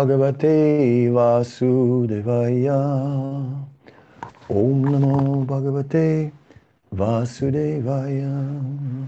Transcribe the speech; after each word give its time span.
Bhagavate 0.00 1.12
Vasudevaya. 1.12 2.80
Om 4.48 4.82
Namo 4.82 5.44
Bhagavate 5.44 6.32
Vasudevaya. 6.94 9.06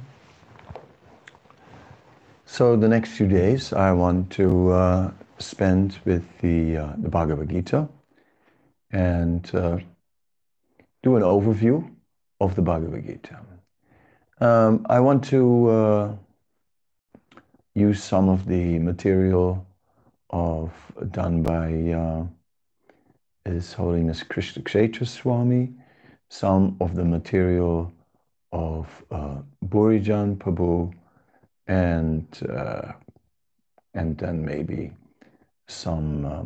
So 2.44 2.76
the 2.76 2.88
next 2.88 3.12
few 3.12 3.26
days 3.26 3.72
I 3.72 3.92
want 3.92 4.30
to 4.32 4.70
uh, 4.70 5.10
spend 5.38 5.98
with 6.04 6.26
the, 6.42 6.76
uh, 6.76 6.92
the 6.98 7.08
Bhagavad 7.08 7.48
Gita 7.48 7.88
and 8.90 9.50
uh, 9.54 9.78
do 11.02 11.16
an 11.16 11.22
overview 11.22 11.90
of 12.38 12.54
the 12.54 12.60
Bhagavad 12.60 13.06
Gita. 13.06 13.40
Um, 14.42 14.84
I 14.90 15.00
want 15.00 15.24
to 15.30 15.70
uh, 15.70 16.16
use 17.74 18.04
some 18.04 18.28
of 18.28 18.44
the 18.44 18.78
material 18.78 19.66
of 20.32 20.72
done 21.10 21.42
by 21.42 21.92
uh, 21.92 22.24
His 23.44 23.72
Holiness 23.72 24.22
Krishna 24.22 24.62
Kshetra 24.62 25.06
Swami, 25.06 25.72
some 26.30 26.76
of 26.80 26.94
the 26.94 27.04
material 27.04 27.92
of 28.52 29.04
uh, 29.10 29.38
Burijan 29.66 30.36
Prabhu, 30.36 30.92
and 31.66 32.26
uh, 32.48 32.92
and 33.94 34.16
then 34.18 34.44
maybe 34.44 34.92
some 35.68 36.24
uh, 36.24 36.44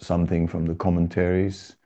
something 0.00 0.46
from 0.46 0.66
the 0.66 0.74
commentaries 0.74 1.76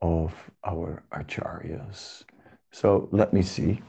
of 0.00 0.32
our 0.64 1.02
acharyas. 1.12 2.24
So 2.72 3.08
let 3.10 3.32
me 3.32 3.42
see. 3.42 3.80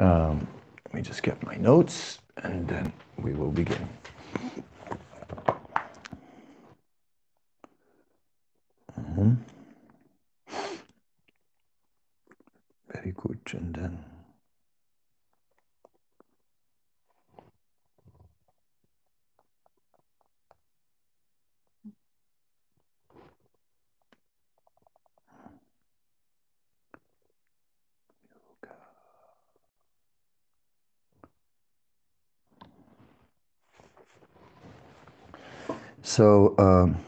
Um, 0.00 0.46
let 0.86 0.94
me 0.94 1.02
just 1.02 1.22
get 1.22 1.42
my 1.42 1.56
notes, 1.56 2.18
and 2.42 2.66
then 2.66 2.92
we 3.18 3.32
will 3.34 3.50
begin. 3.50 3.88
Very 12.92 13.12
good, 13.16 13.40
and 13.52 13.74
then. 13.74 14.04
So, 36.02 36.54
um, 36.58 36.98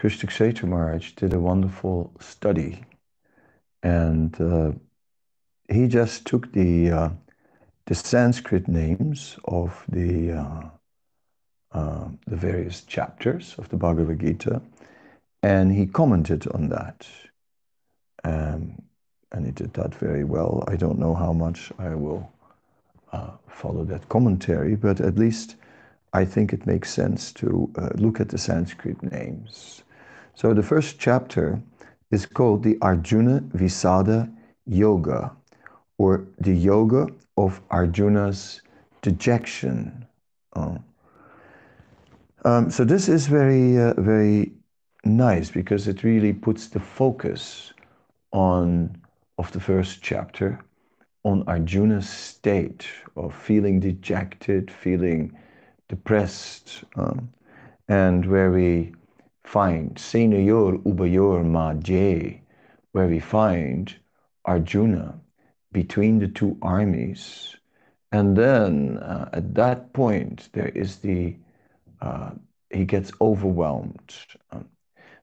Krishna 0.00 0.30
Kshetra 0.30 0.66
Maharaj 0.66 1.12
did 1.12 1.34
a 1.34 1.38
wonderful 1.38 2.10
study, 2.20 2.82
and 3.82 4.34
uh, 4.40 4.72
he 5.68 5.88
just 5.88 6.24
took 6.24 6.50
the 6.52 6.90
uh, 6.90 7.10
the 7.84 7.94
Sanskrit 7.94 8.66
names 8.66 9.36
of 9.44 9.84
the 9.90 10.32
uh, 10.32 10.62
uh, 11.72 12.08
the 12.26 12.36
various 12.36 12.80
chapters 12.80 13.54
of 13.58 13.68
the 13.68 13.76
Bhagavad 13.76 14.20
Gita, 14.20 14.62
and 15.42 15.70
he 15.70 15.84
commented 15.84 16.48
on 16.48 16.70
that. 16.70 17.06
Um, 18.24 18.80
and 19.32 19.44
he 19.44 19.52
did 19.52 19.74
that 19.74 19.94
very 19.94 20.24
well. 20.24 20.64
I 20.66 20.76
don't 20.76 20.98
know 20.98 21.14
how 21.14 21.34
much 21.34 21.72
I 21.78 21.94
will 21.94 22.32
uh, 23.12 23.32
follow 23.48 23.84
that 23.84 24.08
commentary, 24.08 24.76
but 24.76 25.02
at 25.02 25.18
least 25.18 25.56
I 26.14 26.24
think 26.24 26.54
it 26.54 26.64
makes 26.66 26.90
sense 26.90 27.32
to 27.32 27.70
uh, 27.76 27.90
look 27.96 28.18
at 28.18 28.30
the 28.30 28.38
Sanskrit 28.38 29.02
names. 29.02 29.82
So 30.40 30.54
the 30.54 30.62
first 30.62 30.98
chapter 30.98 31.60
is 32.10 32.24
called 32.24 32.62
the 32.62 32.78
Arjuna 32.80 33.40
Visada 33.52 34.32
Yoga, 34.64 35.36
or 35.98 36.24
the 36.38 36.54
Yoga 36.54 37.08
of 37.36 37.60
Arjuna's 37.70 38.62
dejection. 39.02 40.06
Uh, 40.56 40.78
um, 42.46 42.70
so 42.70 42.84
this 42.84 43.06
is 43.06 43.26
very, 43.26 43.78
uh, 43.78 43.92
very 44.00 44.52
nice 45.04 45.50
because 45.50 45.86
it 45.86 46.04
really 46.04 46.32
puts 46.32 46.68
the 46.68 46.80
focus 46.80 47.74
on 48.32 48.96
of 49.36 49.52
the 49.52 49.60
first 49.60 50.00
chapter 50.00 50.58
on 51.22 51.44
Arjuna's 51.48 52.08
state 52.08 52.86
of 53.14 53.34
feeling 53.34 53.78
dejected, 53.78 54.70
feeling 54.70 55.36
depressed, 55.90 56.82
um, 56.96 57.28
and 57.88 58.24
where 58.24 58.50
we 58.50 58.94
find 59.44 59.96
Senayor 59.96 60.82
Ubayor 60.84 61.44
Maje, 61.44 62.40
where 62.92 63.06
we 63.06 63.20
find 63.20 63.94
Arjuna 64.44 65.20
between 65.72 66.18
the 66.18 66.28
two 66.28 66.56
armies. 66.62 67.56
And 68.12 68.36
then 68.36 68.98
uh, 68.98 69.30
at 69.32 69.54
that 69.54 69.92
point, 69.92 70.48
there 70.52 70.70
is 70.70 70.96
the, 70.96 71.36
uh, 72.00 72.30
he 72.70 72.84
gets 72.84 73.12
overwhelmed 73.20 74.14
um, 74.50 74.68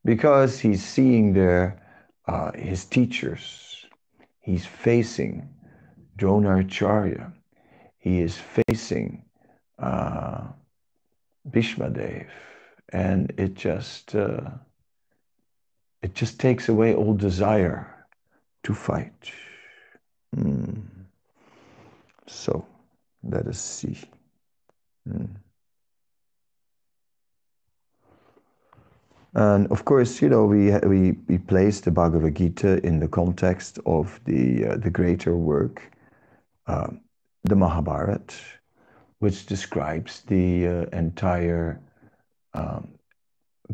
because 0.05 0.59
he's 0.59 0.83
seeing 0.83 1.33
there 1.33 1.81
uh, 2.27 2.51
his 2.53 2.85
teachers. 2.85 3.85
He's 4.39 4.65
facing 4.65 5.49
Dronacharya. 6.17 7.33
He 7.97 8.21
is 8.21 8.37
facing 8.37 9.25
uh, 9.79 10.47
Bhishmadev, 11.49 12.27
and 12.93 13.33
it 13.37 13.53
just 13.53 14.15
uh, 14.15 14.49
it 16.01 16.13
just 16.13 16.39
takes 16.39 16.69
away 16.69 16.93
all 16.93 17.13
desire 17.13 18.07
to 18.63 18.73
fight. 18.73 19.31
Mm. 20.35 20.83
So 22.27 22.65
let 23.23 23.47
us 23.47 23.59
see. 23.59 23.97
Mm. 25.07 25.29
And 29.33 29.67
of 29.71 29.85
course, 29.85 30.21
you 30.21 30.29
know, 30.29 30.45
we, 30.45 30.71
we, 30.79 31.11
we 31.27 31.37
place 31.37 31.79
the 31.79 31.91
Bhagavad 31.91 32.35
Gita 32.35 32.83
in 32.85 32.99
the 32.99 33.07
context 33.07 33.79
of 33.85 34.19
the, 34.25 34.65
uh, 34.65 34.77
the 34.77 34.89
greater 34.89 35.35
work, 35.35 35.91
uh, 36.65 36.87
the 37.43 37.55
Mahabharata, 37.55 38.35
which 39.19 39.45
describes 39.45 40.21
the 40.21 40.67
uh, 40.67 40.85
entire 40.91 41.79
um, 42.53 42.87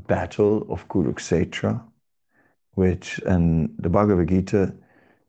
battle 0.07 0.65
of 0.69 0.87
Kurukshetra, 0.87 1.81
which, 2.71 3.19
and 3.25 3.73
the 3.77 3.89
Bhagavad 3.89 4.29
Gita 4.29 4.73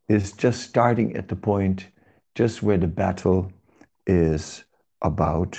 is 0.09 0.33
just 0.33 0.63
starting 0.63 1.17
at 1.17 1.29
the 1.29 1.37
point 1.37 1.87
just 2.35 2.63
where 2.63 2.79
the 2.79 2.87
battle 2.87 3.53
is 4.07 4.65
about 5.03 5.59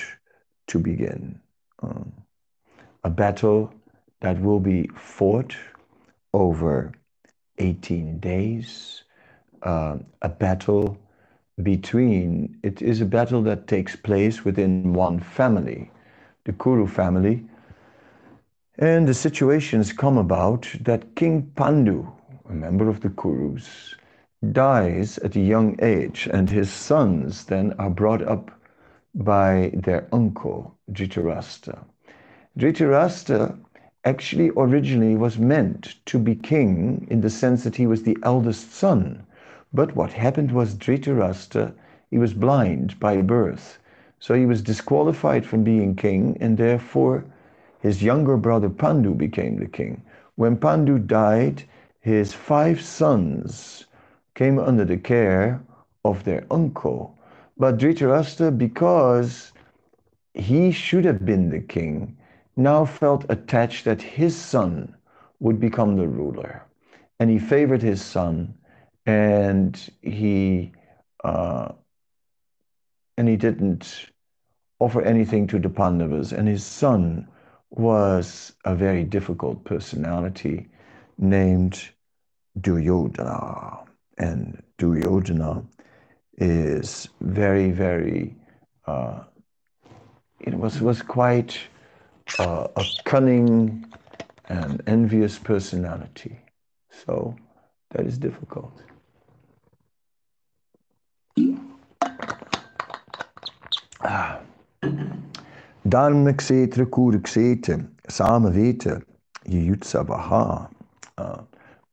to 0.68 0.79
begin. 0.79 1.40
Um, 1.81 2.12
a 3.03 3.09
battle 3.09 3.73
that 4.22 4.41
will 4.41 4.59
be 4.59 4.90
fought 4.96 5.56
over 6.34 6.91
18 7.59 8.19
days, 8.19 9.03
uh, 9.62 9.97
a 10.22 10.29
battle 10.29 10.97
between, 11.63 12.57
it 12.63 12.81
is 12.81 13.02
a 13.02 13.06
battle 13.06 13.41
that 13.44 13.67
takes 13.67 13.96
place 13.96 14.44
within 14.44 14.94
one 14.94 15.19
family, 15.19 15.91
the 16.44 16.53
Kuru 16.53 16.88
family. 16.88 17.46
And 18.77 19.07
the 19.07 19.13
situation 19.13 19.79
has 19.79 19.93
come 19.93 20.17
about 20.17 20.67
that 20.81 21.16
King 21.16 21.49
Pandu, 21.55 22.11
a 22.49 22.51
member 22.51 22.89
of 22.89 22.99
the 22.99 23.07
Kurus, 23.07 23.95
dies 24.51 25.17
at 25.19 25.37
a 25.37 25.39
young 25.39 25.79
age, 25.81 26.27
and 26.33 26.49
his 26.49 26.69
sons 26.69 27.45
then 27.45 27.72
are 27.79 27.89
brought 27.89 28.22
up 28.22 28.51
by 29.13 29.72
their 29.73 30.05
uncle, 30.11 30.75
Dhritarashtra. 30.91 31.85
Dhritarashtra 32.59 33.57
actually 34.03 34.51
originally 34.57 35.16
was 35.16 35.39
meant 35.39 35.95
to 36.07 36.19
be 36.19 36.35
king 36.35 37.07
in 37.09 37.21
the 37.21 37.29
sense 37.29 37.63
that 37.63 37.78
he 37.78 37.87
was 37.87 38.03
the 38.03 38.17
eldest 38.23 38.73
son. 38.73 39.25
But 39.73 39.95
what 39.95 40.11
happened 40.11 40.51
was 40.51 40.75
Dhritarashtra, 40.75 41.71
he 42.11 42.17
was 42.17 42.33
blind 42.33 42.99
by 42.99 43.21
birth. 43.21 43.79
So 44.19 44.33
he 44.33 44.45
was 44.45 44.61
disqualified 44.61 45.45
from 45.45 45.63
being 45.63 45.95
king, 45.95 46.37
and 46.41 46.57
therefore 46.57 47.23
his 47.85 48.02
younger 48.02 48.35
brother 48.35 48.67
Pandu 48.67 49.14
became 49.14 49.58
the 49.59 49.67
king. 49.67 50.02
When 50.37 50.58
Pandu 50.58 50.97
died, 50.97 51.64
his 51.99 52.34
five 52.34 52.82
sons 52.82 53.85
came 54.34 54.58
under 54.58 54.85
the 54.85 54.97
care 54.97 55.61
of 56.03 56.23
their 56.23 56.47
uncle. 56.49 57.16
But 57.59 57.78
Dhritarashtra, 57.78 58.58
because 58.58 59.52
he 60.34 60.72
should 60.72 61.05
have 61.05 61.28
been 61.28 61.52
the 61.52 61.59
king, 61.59 62.17
now 62.55 62.85
felt 62.85 63.23
attached 63.29 63.85
that 63.85 64.02
his 64.02 64.35
son 64.35 64.96
would 65.40 65.59
become 65.59 65.96
the 65.96 66.08
ruler. 66.08 66.64
And 67.20 67.29
he 67.29 67.38
favored 67.38 67.84
his 67.84 68.02
son 68.02 68.55
and 69.05 69.79
he 70.02 70.72
uh, 71.23 71.72
and 73.16 73.28
he 73.28 73.35
didn't 73.35 74.08
offer 74.79 75.03
anything 75.03 75.46
to 75.47 75.59
the 75.59 75.70
Pandavas, 75.70 76.34
and 76.34 76.47
his 76.47 76.66
son 76.66 77.28
was 77.72 78.53
a 78.64 78.76
very 78.76 79.03
difficult 79.03 79.64
personality 79.64 80.67
named 81.17 81.90
Duryodhana. 82.59 83.84
And 84.17 84.62
Duryodhana 84.78 85.64
is 86.38 87.09
very, 87.22 87.72
very, 87.72 88.35
uh, 88.88 89.23
it 90.40 90.53
was, 90.53 90.82
was 90.82 91.02
quite 91.02 91.58
uh, 92.40 92.67
a 92.76 92.85
cunning 93.03 93.85
and 94.47 94.82
envious 94.88 95.38
personality. 95.38 96.40
So 96.91 97.35
that 97.91 98.06
is 98.06 98.17
difficult. 98.17 98.73
Ah. 104.02 104.40
Dharmaksetra 105.87 106.87
Kurukshetra 106.87 107.87
Samaveta 108.08 109.03
Yuyutsavaha 109.47 110.67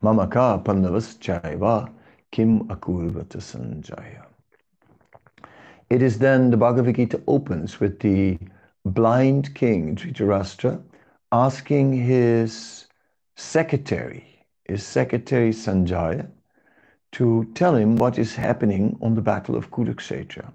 Mamaka 0.02 0.64
Pandavas 0.64 1.18
Chaiva 1.18 1.90
Kim 2.30 2.60
Akurvata 2.68 3.36
Sanjaya. 3.36 4.24
It 5.90 6.00
is 6.00 6.18
then 6.18 6.50
the 6.50 6.56
Bhagavad 6.56 6.94
Gita 6.96 7.20
opens 7.26 7.80
with 7.80 8.00
the 8.00 8.38
blind 8.86 9.54
king 9.54 9.94
Dhritarashtra 9.94 10.82
asking 11.30 11.92
his 11.92 12.86
secretary, 13.36 14.24
his 14.64 14.82
secretary 14.82 15.50
Sanjaya, 15.50 16.26
to 17.12 17.44
tell 17.54 17.76
him 17.76 17.96
what 17.96 18.18
is 18.18 18.34
happening 18.34 18.96
on 19.02 19.14
the 19.14 19.20
battle 19.20 19.54
of 19.54 19.70
Kurukshetra. 19.70 20.50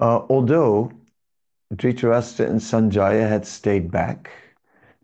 Uh, 0.00 0.20
although 0.30 0.90
Dhritarashtra 1.74 2.48
and 2.48 2.60
Sanjaya 2.60 3.28
had 3.28 3.44
stayed 3.44 3.90
back, 3.90 4.30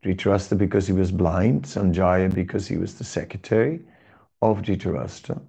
Dhritarashtra 0.05 0.57
because 0.57 0.87
he 0.87 0.93
was 0.93 1.11
blind, 1.11 1.65
Sanjaya 1.65 2.33
because 2.33 2.69
he 2.69 2.77
was 2.77 2.95
the 2.95 3.05
secretary 3.05 3.81
of 4.43 4.63
Dhritarashtra, 4.63 5.41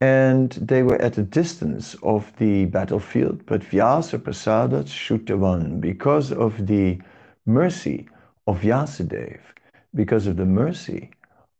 and 0.00 0.50
they 0.52 0.82
were 0.82 1.00
at 1.00 1.18
a 1.18 1.22
distance 1.22 1.94
of 2.02 2.32
the 2.38 2.64
battlefield, 2.66 3.46
but 3.46 3.62
Vyasa 3.62 4.18
Prasadat 4.18 4.86
Shutavan, 4.86 5.80
because 5.80 6.32
of 6.32 6.66
the 6.66 7.00
mercy 7.46 8.08
of 8.46 8.60
Vyasadeva, 8.60 9.40
because 9.94 10.26
of 10.26 10.36
the 10.36 10.46
mercy 10.46 11.10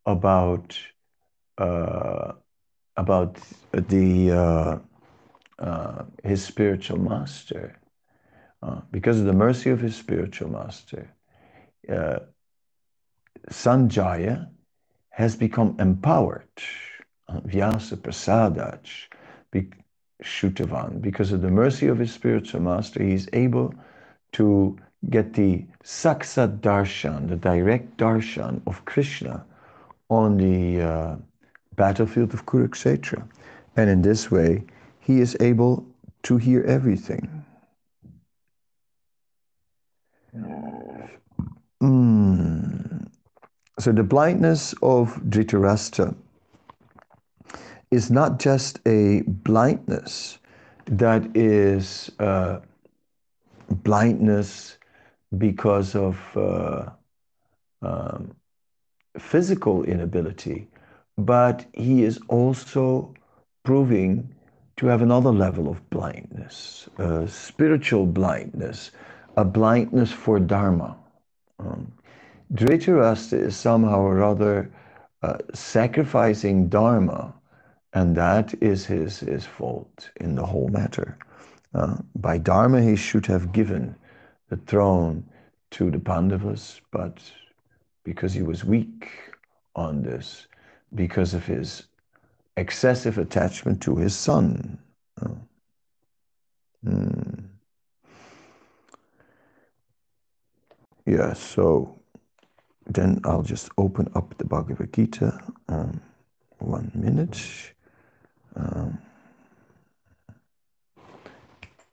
about 0.06 0.76
uh, 1.58 2.32
about 2.96 3.38
the 3.72 4.30
uh, 4.32 4.78
uh, 5.58 6.04
his 6.24 6.42
spiritual 6.42 6.98
master, 6.98 7.76
uh, 8.62 8.80
because 8.90 9.18
of 9.18 9.26
the 9.26 9.32
mercy 9.32 9.70
of 9.70 9.80
his 9.80 9.96
spiritual 9.96 10.50
master, 10.50 11.10
uh, 11.88 12.20
Sanjaya 13.50 14.48
has 15.10 15.36
become 15.36 15.76
empowered, 15.78 16.48
uh, 17.28 17.40
Vyasa 17.40 17.96
Prasadach, 17.96 19.08
Shutavan, 20.22 21.00
because 21.00 21.32
of 21.32 21.42
the 21.42 21.50
mercy 21.50 21.86
of 21.86 21.98
his 21.98 22.12
spiritual 22.12 22.60
master, 22.60 23.02
he 23.02 23.14
is 23.14 23.28
able 23.32 23.74
to 24.32 24.76
get 25.08 25.32
the 25.32 25.64
Saksat 25.82 26.60
Darshan, 26.60 27.28
the 27.28 27.36
direct 27.36 27.96
darshan 27.96 28.60
of 28.66 28.84
Krishna 28.84 29.44
on 30.10 30.36
the 30.36 30.82
uh, 30.82 31.16
battlefield 31.76 32.34
of 32.34 32.44
Kurukshetra. 32.46 33.26
And 33.76 33.88
in 33.88 34.02
this 34.02 34.30
way, 34.30 34.64
he 34.98 35.20
is 35.20 35.36
able 35.40 35.86
to 36.24 36.36
hear 36.36 36.62
everything. 36.64 37.44
Mm. 41.82 43.08
So 43.78 43.92
the 43.92 44.02
blindness 44.02 44.74
of 44.82 45.14
Dhritarashtra 45.22 46.14
is 47.90 48.10
not 48.10 48.38
just 48.38 48.80
a 48.86 49.22
blindness 49.26 50.38
that 50.86 51.34
is 51.36 52.10
uh, 52.18 52.60
blindness 53.70 54.76
because 55.38 55.94
of 55.94 56.18
uh, 56.36 56.90
um, 57.82 58.34
physical 59.18 59.84
inability, 59.84 60.66
but 61.16 61.64
he 61.72 62.04
is 62.04 62.20
also 62.28 63.14
proving 63.64 64.28
to 64.76 64.86
have 64.86 65.02
another 65.02 65.30
level 65.30 65.68
of 65.68 65.88
blindness, 65.90 66.88
uh, 66.98 67.26
spiritual 67.26 68.06
blindness, 68.06 68.90
a 69.36 69.44
blindness 69.44 70.12
for 70.12 70.38
Dharma. 70.40 70.96
Um, 71.58 71.92
Dhritarashtra 72.54 73.40
is 73.46 73.56
somehow 73.56 74.00
or 74.00 74.22
other 74.22 74.70
uh, 75.22 75.38
sacrificing 75.54 76.68
Dharma, 76.68 77.34
and 77.92 78.16
that 78.16 78.54
is 78.62 78.86
his, 78.86 79.20
his 79.20 79.46
fault 79.46 80.10
in 80.16 80.34
the 80.34 80.44
whole 80.44 80.68
matter. 80.68 81.18
Uh, 81.74 81.96
by 82.16 82.38
Dharma, 82.38 82.82
he 82.82 82.96
should 82.96 83.26
have 83.26 83.52
given 83.52 83.94
the 84.48 84.56
throne 84.56 85.24
to 85.72 85.90
the 85.90 86.00
Pandavas, 86.00 86.80
but 86.90 87.20
because 88.04 88.32
he 88.32 88.42
was 88.42 88.64
weak 88.64 89.08
on 89.76 90.02
this, 90.02 90.48
because 90.94 91.34
of 91.34 91.46
his 91.46 91.84
excessive 92.56 93.18
attachment 93.18 93.80
to 93.82 93.96
his 93.96 94.16
son. 94.16 94.78
Uh, 95.22 95.28
mm. 96.84 97.49
Yeah, 101.06 101.32
so 101.32 101.98
then 102.86 103.20
I'll 103.24 103.42
just 103.42 103.70
open 103.78 104.10
up 104.14 104.36
the 104.38 104.44
Bhagavad 104.44 104.92
Gita. 104.92 105.38
Um, 105.68 106.00
one 106.58 106.90
minute. 106.94 107.40
Um, 108.56 108.98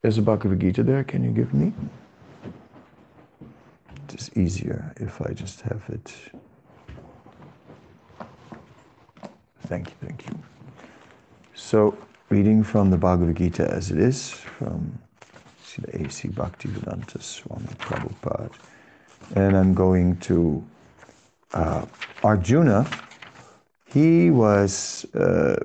there's 0.02 0.18
a 0.18 0.22
Bhagavad 0.22 0.60
Gita 0.60 0.84
there. 0.84 1.04
Can 1.04 1.24
you 1.24 1.32
give 1.32 1.54
me? 1.54 1.74
It's 4.14 4.36
easier 4.36 4.94
if 4.98 5.22
I 5.22 5.32
just 5.34 5.62
have 5.62 5.84
it. 5.90 6.14
Thank 9.68 9.90
you, 9.90 9.96
thank 10.02 10.26
you. 10.28 10.40
So, 11.54 11.98
reading 12.30 12.64
from 12.64 12.90
the 12.90 12.98
Bhagavad 12.98 13.36
Gita 13.36 13.70
as 13.70 13.92
it 13.92 14.00
is, 14.00 14.32
from 14.32 14.98
Srila 15.64 16.08
A.C. 16.08 16.30
Bhaktivedanta 16.30 17.22
Swami 17.22 17.68
Prabhupada. 17.78 18.52
And 19.36 19.58
I'm 19.58 19.74
going 19.74 20.18
to 20.22 20.64
uh, 21.54 21.86
Arjuna. 22.24 22.88
He 23.86 24.32
was 24.32 25.06
uh, 25.14 25.58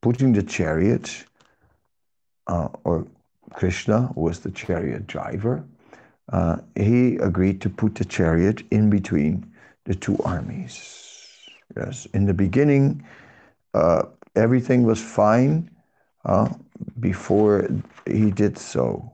putting 0.00 0.32
the 0.32 0.42
chariot, 0.42 1.24
uh, 2.46 2.68
or 2.84 3.06
Krishna 3.52 4.10
was 4.14 4.40
the 4.40 4.50
chariot 4.50 5.06
driver. 5.06 5.64
Uh, 6.32 6.56
he 6.74 7.16
agreed 7.16 7.60
to 7.62 7.70
put 7.70 7.94
the 7.94 8.04
chariot 8.04 8.62
in 8.70 8.90
between 8.90 9.50
the 9.84 9.94
two 9.94 10.18
armies. 10.24 11.48
Yes, 11.76 12.06
in 12.14 12.26
the 12.26 12.34
beginning, 12.34 13.04
uh, 13.74 14.02
everything 14.36 14.84
was 14.84 15.00
fine 15.00 15.70
uh, 16.24 16.48
before 17.00 17.68
he 18.06 18.30
did 18.30 18.58
so. 18.58 19.13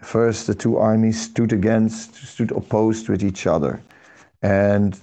First, 0.00 0.46
the 0.46 0.54
two 0.54 0.76
armies 0.76 1.20
stood 1.20 1.52
against, 1.52 2.14
stood 2.14 2.52
opposed 2.52 3.08
with 3.08 3.22
each 3.22 3.46
other, 3.46 3.82
and 4.42 4.98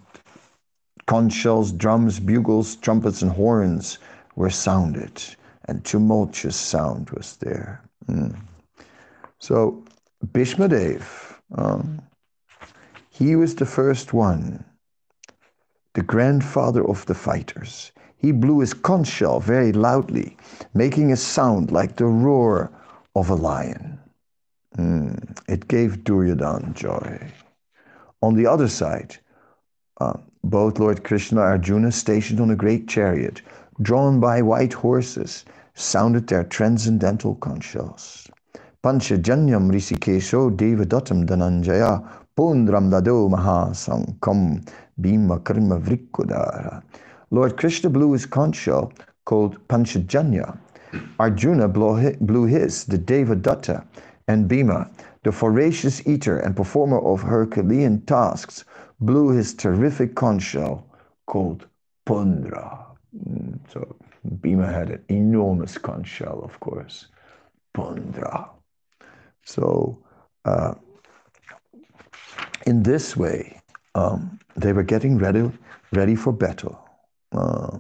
conch 1.06 1.34
shells, 1.34 1.72
drums, 1.72 2.20
bugles, 2.20 2.78
trumpets, 2.78 3.22
and 3.22 3.32
horns 3.32 4.00
were 4.36 4.50
sounded, 4.50 5.22
and 5.66 5.84
tumultuous 5.84 6.56
sound 6.56 7.10
was 7.10 7.36
there. 7.38 7.82
Mm. 8.08 8.36
So, 9.40 9.84
Bhishmadev, 10.26 11.04
um, 11.56 12.02
he 13.10 13.36
was 13.36 13.56
the 13.56 13.66
first 13.66 14.14
one 14.14 14.64
the 15.94 16.04
grandfather 16.04 16.86
of 16.86 17.06
the 17.06 17.16
fighters. 17.16 17.92
He 18.18 18.34
blew 18.34 18.60
his 18.60 18.74
conch 18.74 19.08
shell 19.08 19.40
very 19.40 19.72
loudly, 19.72 20.36
making 20.74 21.12
a 21.12 21.16
sound 21.16 21.72
like 21.72 21.96
the 21.96 22.06
roar 22.06 22.70
of 23.16 23.30
a 23.30 23.36
lion. 23.36 23.98
Mm, 24.78 25.38
it 25.48 25.68
gave 25.68 26.04
Duryodhana 26.04 26.74
joy. 26.74 27.20
On 28.22 28.36
the 28.36 28.48
other 28.48 28.68
side, 28.68 29.18
uh, 30.02 30.18
both 30.44 30.80
Lord 30.80 31.04
Krishna 31.04 31.42
and 31.42 31.50
Arjuna, 31.50 31.92
stationed 31.92 32.40
on 32.40 32.52
a 32.52 32.56
great 32.56 32.88
chariot, 32.88 33.42
drawn 33.82 34.20
by 34.20 34.42
white 34.42 34.74
horses, 34.74 35.46
sounded 35.74 36.28
their 36.28 36.44
transcendental 36.44 37.36
conch 37.36 37.64
shells. 37.64 38.30
Panchajanyam 38.84 39.72
Rishikesho 39.72 40.56
Devadatam 40.56 41.26
Dhananjaya 41.26 42.08
Pundram 42.38 42.92
Dado 42.92 43.30
Mahasankam 43.30 44.68
Bhima 45.00 45.40
Vrikudara. 45.40 46.84
Lord 47.32 47.58
Krishna 47.58 47.90
blew 47.90 48.12
his 48.12 48.26
conch 48.26 48.56
shell 48.56 48.92
called 49.26 49.58
Panchajanya 49.68 50.58
Arjuna 51.20 51.68
blew 51.68 52.46
his, 52.46 52.86
the 52.86 52.98
Devadatta, 52.98 53.86
and 54.28 54.48
Bhima, 54.48 54.90
the 55.24 55.32
voracious 55.32 56.06
eater 56.08 56.38
and 56.40 56.56
performer 56.56 57.00
of 57.00 57.22
Herculean 57.22 58.02
tasks, 58.06 58.66
blew 59.00 59.30
his 59.30 59.54
terrific 59.54 60.16
conch 60.16 60.44
shell 60.44 60.86
called 61.28 61.68
Pundra. 62.06 62.86
Mm, 63.16 63.60
so 63.72 63.96
Bhima 64.42 64.72
had 64.72 64.90
an 64.90 65.04
enormous 65.10 65.78
conch 65.78 66.08
shell, 66.08 66.42
of 66.44 66.60
course. 66.60 67.08
Pundra. 67.74 68.50
So 69.44 70.04
uh, 70.46 70.76
in 72.66 72.84
this 72.84 73.16
way, 73.16 73.60
um, 73.94 74.40
they 74.56 74.74
were 74.74 74.84
getting 74.84 75.18
ready, 75.18 75.52
ready 75.92 76.16
for 76.16 76.34
battle. 76.34 76.80
Uh, 77.32 77.78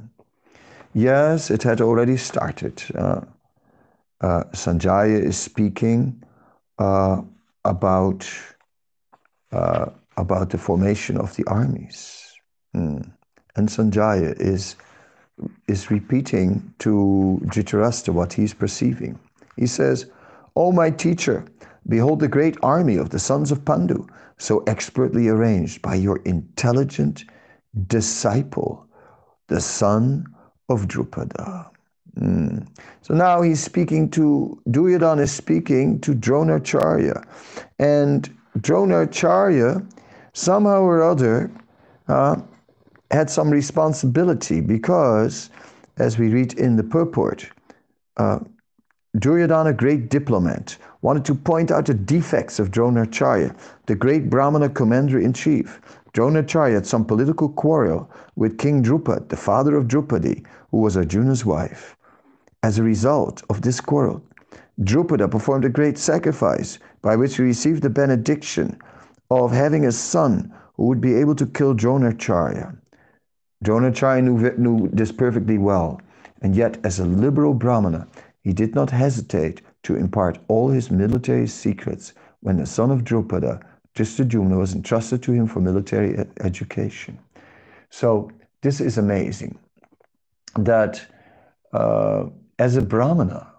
yes, 0.93 1.49
it 1.49 1.63
had 1.63 1.81
already 1.81 2.17
started. 2.17 2.83
Uh, 2.93 3.21
uh, 4.21 4.43
Sanjaya 4.53 5.21
is 5.21 5.37
speaking 5.37 6.23
uh, 6.77 7.21
about 7.63 8.27
uh, 9.51 9.87
about 10.17 10.49
the 10.49 10.57
formation 10.57 11.17
of 11.17 11.35
the 11.35 11.45
armies, 11.45 12.33
mm. 12.75 13.09
and 13.55 13.69
Sanjaya 13.69 14.39
is 14.39 14.75
is 15.67 15.91
repeating 15.91 16.73
to 16.79 17.41
Dhritarashtra 17.45 18.13
what 18.13 18.33
he's 18.33 18.53
perceiving. 18.53 19.19
He 19.55 19.67
says, 19.67 20.05
"O 20.55 20.71
my 20.71 20.89
teacher, 20.89 21.45
behold 21.87 22.19
the 22.19 22.27
great 22.27 22.57
army 22.63 22.97
of 22.97 23.09
the 23.09 23.19
sons 23.19 23.51
of 23.51 23.65
Pandu, 23.65 24.07
so 24.37 24.63
expertly 24.67 25.27
arranged 25.27 25.81
by 25.81 25.95
your 25.95 26.17
intelligent 26.25 27.25
disciple, 27.87 28.87
the 29.47 29.61
son 29.61 30.25
of 30.69 30.87
Drupada." 30.87 31.74
Mm. 32.19 32.67
So 33.01 33.13
now 33.13 33.41
he's 33.41 33.63
speaking 33.63 34.09
to, 34.11 34.59
Duryodhana 34.71 35.23
is 35.23 35.31
speaking 35.31 35.99
to 36.01 36.13
Dronacharya. 36.13 37.23
And 37.79 38.35
Dronacharya, 38.59 39.85
somehow 40.33 40.81
or 40.81 41.03
other, 41.03 41.51
uh, 42.07 42.37
had 43.11 43.29
some 43.29 43.49
responsibility 43.49 44.61
because, 44.61 45.49
as 45.97 46.17
we 46.17 46.29
read 46.29 46.53
in 46.53 46.75
the 46.75 46.83
purport, 46.83 47.47
uh, 48.17 48.39
Duryodhana, 49.17 49.73
great 49.73 50.09
diplomat, 50.09 50.77
wanted 51.01 51.23
to 51.25 51.35
point 51.35 51.71
out 51.71 51.85
the 51.85 51.93
defects 51.93 52.59
of 52.59 52.71
Dronacharya, 52.71 53.55
the 53.85 53.95
great 53.95 54.29
Brahmana 54.29 54.69
commander 54.69 55.19
in 55.19 55.33
chief. 55.33 55.79
Dronacharya 56.13 56.75
had 56.75 56.87
some 56.87 57.05
political 57.05 57.49
quarrel 57.49 58.09
with 58.35 58.57
King 58.57 58.81
Drupad, 58.83 59.29
the 59.29 59.37
father 59.37 59.75
of 59.75 59.87
Draupadi, 59.87 60.43
who 60.71 60.79
was 60.79 60.97
Arjuna's 60.97 61.45
wife. 61.45 61.95
As 62.65 62.79
a 62.79 62.83
result 62.83 63.43
of 63.51 63.61
this 63.61 63.79
quarrel, 63.79 64.23
Drupada 64.81 65.29
performed 65.29 65.65
a 65.65 65.69
great 65.69 65.99
sacrifice 65.99 66.79
by 67.03 67.15
which 67.15 67.37
he 67.37 67.43
received 67.43 67.83
the 67.83 67.91
benediction 67.91 68.79
of 69.29 69.51
having 69.51 69.85
a 69.85 69.91
son 69.91 70.51
who 70.73 70.87
would 70.87 70.99
be 70.99 71.13
able 71.13 71.35
to 71.35 71.45
kill 71.45 71.75
Dronacharya. 71.75 72.75
Dronacharya 73.63 74.23
knew, 74.23 74.57
knew 74.57 74.89
this 74.91 75.11
perfectly 75.11 75.59
well, 75.59 76.01
and 76.41 76.55
yet, 76.55 76.79
as 76.83 76.97
a 76.97 77.05
liberal 77.05 77.53
Brahmana, 77.53 78.07
he 78.41 78.51
did 78.51 78.73
not 78.73 78.89
hesitate 78.89 79.61
to 79.83 79.95
impart 79.95 80.39
all 80.47 80.69
his 80.69 80.89
military 80.89 81.45
secrets 81.45 82.13
when 82.39 82.57
the 82.57 82.65
son 82.65 82.89
of 82.89 83.03
Drupada, 83.03 83.61
Drishtadyumna, 83.93 84.57
was 84.57 84.73
entrusted 84.73 85.21
to 85.21 85.33
him 85.33 85.45
for 85.45 85.59
military 85.59 86.17
education. 86.39 87.19
So, 87.91 88.31
this 88.63 88.81
is 88.81 88.97
amazing 88.97 89.59
that. 90.55 91.05
Uh, 91.71 92.29
as 92.57 92.77
a 92.77 92.81
Brahmana, 92.81 93.51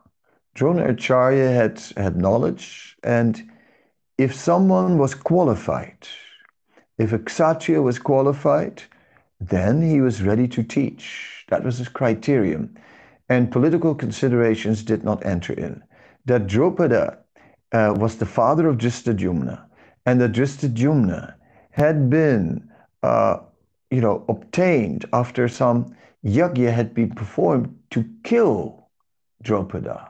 Dronacharya 0.55 1.55
had, 1.55 1.81
had 1.97 2.17
knowledge, 2.17 2.97
and 3.03 3.51
if 4.17 4.35
someone 4.35 4.97
was 4.97 5.15
qualified, 5.15 6.09
if 6.99 7.13
a 7.13 7.19
Kshatriya 7.19 7.83
was 7.83 7.99
qualified, 7.99 8.83
then 9.39 9.83
he 9.83 10.01
was 10.01 10.23
ready 10.23 10.49
to 10.49 10.63
teach. 10.63 11.45
That 11.49 11.63
was 11.63 11.77
his 11.77 11.89
criterion. 11.89 12.79
And 13.29 13.53
political 13.53 13.95
considerations 13.95 14.83
did 14.83 15.05
not 15.05 15.27
enter 15.27 15.53
in. 15.53 15.83
That 16.25 16.47
Drupada 16.47 17.19
uh, 17.73 17.95
was 17.99 18.17
the 18.17 18.27
father 18.27 18.67
of 18.69 18.79
Drishtadyumna, 18.79 19.63
and 20.07 20.21
that 20.21 20.33
Drishtadyumna 20.33 21.35
had 21.71 22.09
been, 22.09 22.67
uh, 23.03 23.39
you 23.91 24.01
know, 24.01 24.25
obtained 24.29 25.05
after 25.13 25.49
some 25.49 25.95
yajna 26.25 26.73
had 26.73 26.95
been 26.95 27.11
performed 27.11 27.77
to 27.91 28.09
kill 28.25 28.86
Drupada. 29.43 30.09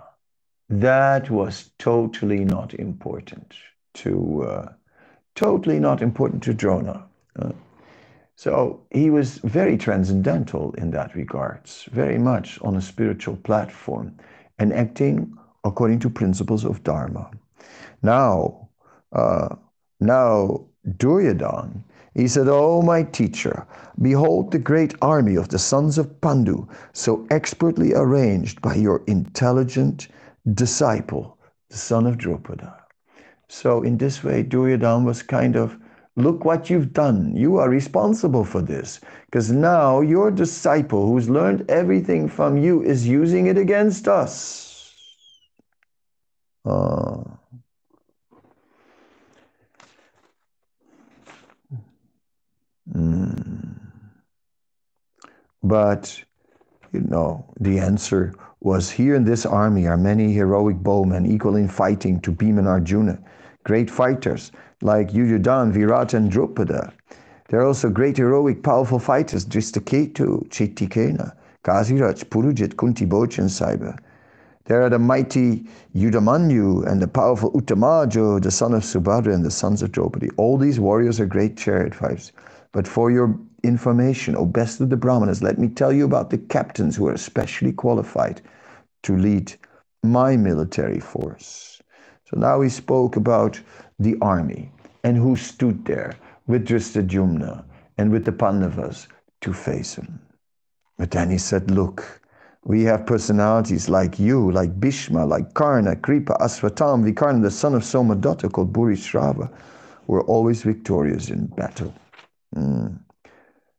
That 0.69 1.31
was 1.31 1.71
totally 1.79 2.45
not 2.45 2.75
important 2.75 3.55
to, 3.95 4.43
uh, 4.43 4.73
totally 5.35 5.79
not 5.79 6.03
important 6.03 6.43
to 6.45 6.55
Drona. 6.55 7.07
Uh, 7.39 7.53
so 8.37 8.81
he 8.91 9.11
was 9.11 9.39
very 9.39 9.77
transcendental 9.79 10.73
in 10.75 10.91
that 10.91 11.15
regards, 11.15 11.85
very 11.93 12.19
much 12.19 12.61
on 12.63 12.77
a 12.77 12.83
spiritual 12.83 13.37
platform 13.37 14.19
and 14.59 14.73
acting 14.73 15.37
according 15.65 16.01
to 16.01 16.11
principles 16.11 16.65
of 16.65 16.83
Dharma. 16.83 17.31
Now, 18.03 18.69
uh, 19.13 19.57
now 20.01 20.67
Duryodhan 20.87 21.83
he 22.17 22.27
said, 22.29 22.49
O 22.49 22.81
my 22.81 23.03
teacher, 23.03 23.67
behold 24.01 24.51
the 24.51 24.59
great 24.59 24.95
army 25.03 25.37
of 25.37 25.49
the 25.49 25.59
sons 25.59 25.99
of 25.99 26.21
Pandu, 26.21 26.67
so 26.95 27.27
expertly 27.31 27.93
arranged 27.93 28.63
by 28.63 28.75
your 28.75 29.03
intelligent 29.07 30.09
disciple, 30.55 31.37
the 31.69 31.77
son 31.77 32.07
of 32.07 32.17
Drupada. 32.17 32.75
So 33.49 33.83
in 33.83 33.99
this 33.99 34.25
way, 34.25 34.43
Duryodhana 34.43 35.05
was 35.05 35.23
kind 35.23 35.57
of, 35.57 35.77
look 36.17 36.45
what 36.45 36.71
you've 36.71 36.95
done. 36.95 37.37
You 37.37 37.59
are 37.59 37.69
responsible 37.69 38.45
for 38.45 38.63
this. 38.63 39.01
Because 39.27 39.53
now 39.53 40.01
your 40.01 40.31
disciple 40.31 41.07
who's 41.07 41.29
learned 41.29 41.71
everything 41.71 42.29
from 42.29 42.57
you 42.57 42.83
is 42.83 43.07
using 43.07 43.47
it 43.47 43.59
against 43.59 44.09
us. 44.09 44.95
Uh, 46.65 47.23
Mm. 52.95 53.75
But, 55.63 56.23
you 56.93 57.01
know, 57.01 57.45
the 57.59 57.79
answer 57.79 58.33
was 58.61 58.91
here 58.91 59.15
in 59.15 59.25
this 59.25 59.45
army 59.45 59.87
are 59.87 59.97
many 59.97 60.33
heroic 60.33 60.77
bowmen 60.77 61.27
equal 61.27 61.57
in 61.57 61.69
fighting 61.69 62.21
to 62.21 62.31
Bhima 62.31 62.61
and 62.61 62.69
Arjuna, 62.69 63.19
great 63.65 63.91
fighters 63.91 64.53
like 64.83 65.11
Yuddhadan, 65.11 65.73
Virat, 65.73 66.15
and 66.15 66.31
Drupada. 66.31 66.93
There 67.49 67.61
are 67.61 67.67
also 67.67 67.91
great 67.91 68.17
heroic, 68.17 68.63
powerful 68.63 68.99
fighters, 68.99 69.45
Drishtaketu, 69.45 70.49
Chitikena, 70.49 71.33
Kaziraj, 71.65 72.25
Purujit, 72.25 72.75
Kuntibhoj, 72.75 73.39
and 73.39 73.49
Saiba. 73.49 73.99
There 74.65 74.83
are 74.83 74.91
the 74.91 74.99
mighty 74.99 75.69
Yudamanyu 75.95 76.87
and 76.91 77.01
the 77.01 77.07
powerful 77.07 77.53
Uttamajo, 77.53 78.43
the 78.43 78.51
son 78.51 78.75
of 78.75 78.83
Subhadra 78.83 79.33
and 79.33 79.45
the 79.45 79.51
sons 79.51 79.81
of 79.81 79.93
Draupadi. 79.93 80.29
All 80.37 80.59
these 80.59 80.81
warriors 80.81 81.21
are 81.21 81.27
great 81.27 81.57
chariot 81.57 81.95
fighters. 81.95 82.33
But 82.77 82.87
for 82.87 83.11
your 83.11 83.35
information, 83.63 84.37
O 84.37 84.45
best 84.45 84.83
of 84.83 84.91
the 84.91 84.99
Brahmanas, 84.99 85.43
let 85.43 85.59
me 85.59 85.67
tell 85.67 85.95
you 85.95 86.05
about 86.05 86.29
the 86.29 86.37
captains 86.37 86.95
who 86.95 87.07
are 87.07 87.15
especially 87.15 87.73
qualified 87.73 88.43
to 89.05 89.17
lead 89.17 89.55
my 90.03 90.37
military 90.37 91.01
force. 91.01 91.81
So 92.27 92.39
now 92.39 92.61
he 92.61 92.69
spoke 92.69 93.17
about 93.17 93.59
the 93.99 94.15
army 94.21 94.71
and 95.05 95.17
who 95.17 95.37
stood 95.37 95.87
there 95.87 96.17
with 96.49 96.67
Drishtadyumna 96.67 97.65
and 97.97 98.13
with 98.13 98.27
the 98.27 98.33
Pandavas 98.33 99.09
to 99.41 99.55
face 99.55 99.95
him. 99.95 100.21
But 100.99 101.13
then 101.13 101.31
he 101.31 101.39
said, 101.39 101.71
Look, 101.71 102.21
we 102.65 102.83
have 102.83 103.07
personalities 103.07 103.89
like 103.89 104.19
you, 104.19 104.53
like 104.53 104.79
Bhishma, 104.79 105.25
like 105.25 105.55
Karna, 105.55 105.97
Kripa, 105.97 106.37
Aswatam, 106.43 107.11
Vikarna, 107.11 107.41
the 107.41 107.51
son 107.51 107.75
of 107.75 107.85
Somadatta, 107.85 108.53
called 108.53 108.75
Bhurishrava, 108.75 109.49
who 110.07 110.15
are 110.17 110.25
always 110.25 110.63
victorious 110.63 111.31
in 111.31 111.47
battle. 111.47 111.95
Mm. 112.57 112.99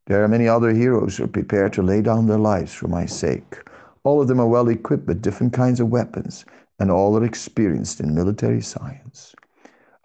There 0.06 0.24
are 0.24 0.28
many 0.28 0.48
other 0.48 0.72
heroes 0.72 1.18
who 1.18 1.26
are 1.26 1.28
prepared 1.28 1.74
to 1.74 1.82
lay 1.82 2.02
down 2.02 2.28
their 2.28 2.38
lives 2.38 2.74
for 2.74 2.88
my 2.88 3.06
sake. 3.06 3.58
All 4.04 4.22
of 4.22 4.28
them 4.28 4.40
are 4.40 4.48
well 4.48 4.70
equipped 4.70 5.08
with 5.08 5.22
different 5.22 5.52
kinds 5.52 5.80
of 5.80 5.90
weapons, 5.90 6.46
and 6.80 6.90
all 6.90 7.18
are 7.18 7.26
experienced 7.26 8.00
in 8.00 8.16
military 8.16 8.62
science. 8.62 9.36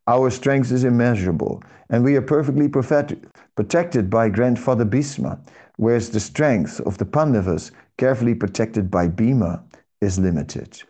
Our 0.09 0.31
strength 0.31 0.73
is 0.73 0.83
immeasurable, 0.83 1.63
and 1.91 2.03
we 2.03 2.17
are 2.17 2.23
perfectly 2.23 2.69
protected 2.69 4.11
by 4.11 4.29
grandfather 4.29 4.85
Bhishma, 4.85 5.39
whereas 5.77 6.11
the 6.11 6.19
strength 6.19 6.81
of 6.81 6.99
the 6.99 7.05
Pandavas, 7.05 7.71
carefully 7.99 8.35
protected 8.35 8.91
by 8.91 9.07
Bhima, 9.07 9.63
is 10.01 10.19
limited. 10.19 10.83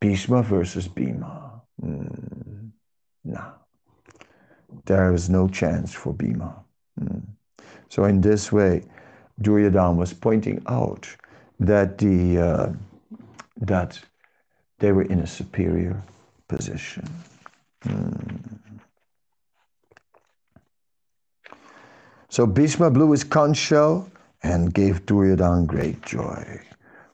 Bhishma 0.00 0.42
versus 0.42 0.86
Bhima. 0.86 1.62
Mm. 1.82 2.72
No. 3.24 3.52
There 4.84 5.14
is 5.14 5.30
no 5.30 5.48
chance 5.48 5.94
for 5.94 6.12
Bhima. 6.12 6.63
Hmm. 6.98 7.18
So 7.88 8.04
in 8.04 8.20
this 8.20 8.52
way, 8.52 8.84
Duryodhana 9.40 9.96
was 9.96 10.12
pointing 10.12 10.62
out 10.66 11.08
that 11.60 11.98
the 11.98 12.38
uh, 12.38 12.72
that 13.60 14.00
they 14.78 14.92
were 14.92 15.02
in 15.02 15.20
a 15.20 15.26
superior 15.26 16.02
position. 16.48 17.08
Hmm. 17.82 18.54
So 22.28 22.46
Bhishma 22.46 22.90
blew 22.90 23.12
his 23.12 23.22
conch 23.22 23.56
shell 23.56 24.08
and 24.42 24.74
gave 24.74 25.06
Duryodhana 25.06 25.66
great 25.66 26.02
joy. 26.02 26.60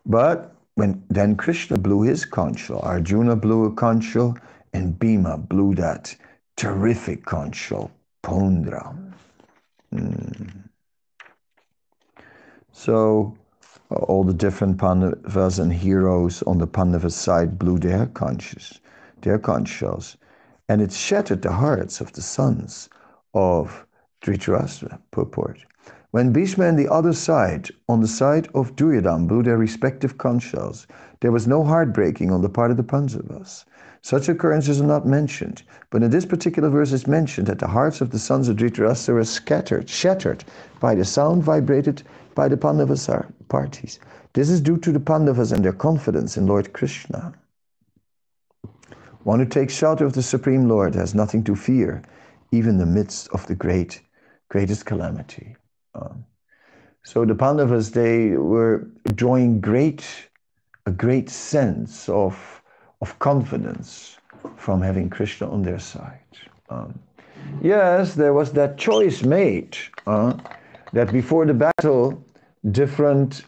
But 0.06 0.54
when 0.76 1.02
then 1.10 1.36
Krishna 1.36 1.76
blew 1.76 2.02
his 2.02 2.24
conch 2.24 2.60
shell, 2.60 2.80
Arjuna 2.82 3.36
blew 3.36 3.66
a 3.66 3.72
conch 3.72 4.04
shell, 4.04 4.38
and 4.72 4.98
Bhima 4.98 5.36
blew 5.36 5.74
that 5.74 6.16
terrific 6.56 7.24
conch 7.24 7.56
shell, 7.56 7.90
Pondram. 8.22 9.09
So 12.72 13.36
all 13.90 14.24
the 14.24 14.32
different 14.32 14.78
Pandavas 14.78 15.58
and 15.58 15.72
heroes 15.72 16.42
on 16.44 16.58
the 16.58 16.66
Pandava 16.66 17.10
side 17.10 17.58
blew 17.58 17.78
their 17.78 18.06
conches, 18.06 18.80
their 19.22 19.38
conch 19.38 19.68
shells, 19.68 20.16
and 20.68 20.80
it 20.80 20.92
shattered 20.92 21.42
the 21.42 21.52
hearts 21.52 22.00
of 22.00 22.12
the 22.12 22.22
sons 22.22 22.88
of 23.34 23.84
Dhritarashtra, 24.22 24.98
purport. 25.10 25.58
When 26.12 26.32
Bhishma 26.32 26.64
and 26.64 26.78
the 26.78 26.90
other 26.90 27.12
side, 27.12 27.70
on 27.88 28.00
the 28.00 28.08
side 28.08 28.48
of 28.54 28.76
Duryodhana, 28.76 29.26
blew 29.26 29.42
their 29.42 29.58
respective 29.58 30.18
conch 30.18 30.44
shells, 30.44 30.86
there 31.20 31.32
was 31.32 31.46
no 31.46 31.64
heartbreaking 31.64 32.32
on 32.32 32.42
the 32.42 32.48
part 32.48 32.70
of 32.70 32.76
the 32.76 32.82
Pandavas. 32.82 33.64
Such 34.02 34.28
occurrences 34.28 34.80
are 34.80 34.86
not 34.86 35.06
mentioned, 35.06 35.62
but 35.90 36.02
in 36.02 36.10
this 36.10 36.24
particular 36.24 36.70
verse 36.70 36.92
it's 36.92 37.06
mentioned 37.06 37.46
that 37.48 37.58
the 37.58 37.66
hearts 37.66 38.00
of 38.00 38.10
the 38.10 38.18
sons 38.18 38.48
of 38.48 38.56
Dhritarashtra 38.56 39.14
were 39.14 39.24
scattered, 39.24 39.88
shattered 39.88 40.44
by 40.80 40.94
the 40.94 41.04
sound 41.04 41.42
vibrated 41.42 42.02
by 42.34 42.48
the 42.48 42.56
Pandavas 42.56 43.08
parties. 43.48 43.98
This 44.32 44.48
is 44.48 44.60
due 44.60 44.78
to 44.78 44.92
the 44.92 45.00
Pandavas 45.00 45.52
and 45.52 45.64
their 45.64 45.72
confidence 45.72 46.36
in 46.36 46.46
Lord 46.46 46.72
Krishna. 46.72 47.34
One 49.24 49.40
who 49.40 49.44
takes 49.44 49.74
shelter 49.74 50.06
of 50.06 50.14
the 50.14 50.22
Supreme 50.22 50.66
Lord 50.66 50.94
has 50.94 51.14
nothing 51.14 51.44
to 51.44 51.54
fear, 51.54 52.02
even 52.52 52.70
in 52.70 52.78
the 52.78 52.86
midst 52.86 53.28
of 53.28 53.46
the 53.46 53.54
great, 53.54 54.00
greatest 54.48 54.86
calamity. 54.86 55.56
Um, 55.94 56.24
so 57.04 57.24
the 57.24 57.34
Pandavas, 57.34 57.90
they 57.90 58.30
were 58.30 58.88
drawing 59.14 59.60
great, 59.60 60.06
a 60.86 60.90
great 60.90 61.28
sense 61.28 62.08
of, 62.08 62.59
of 63.00 63.18
confidence 63.18 64.18
from 64.56 64.82
having 64.82 65.08
Krishna 65.10 65.50
on 65.50 65.62
their 65.62 65.78
side. 65.78 66.20
Um, 66.68 66.98
yes, 67.62 68.14
there 68.14 68.32
was 68.32 68.52
that 68.52 68.78
choice 68.78 69.22
made 69.22 69.76
uh, 70.06 70.34
that 70.92 71.12
before 71.12 71.46
the 71.46 71.54
battle, 71.54 72.24
different 72.70 73.44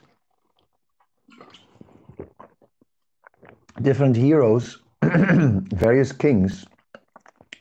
different 3.81 4.17
heroes, 4.17 4.79
various 5.03 6.13
kings, 6.13 6.67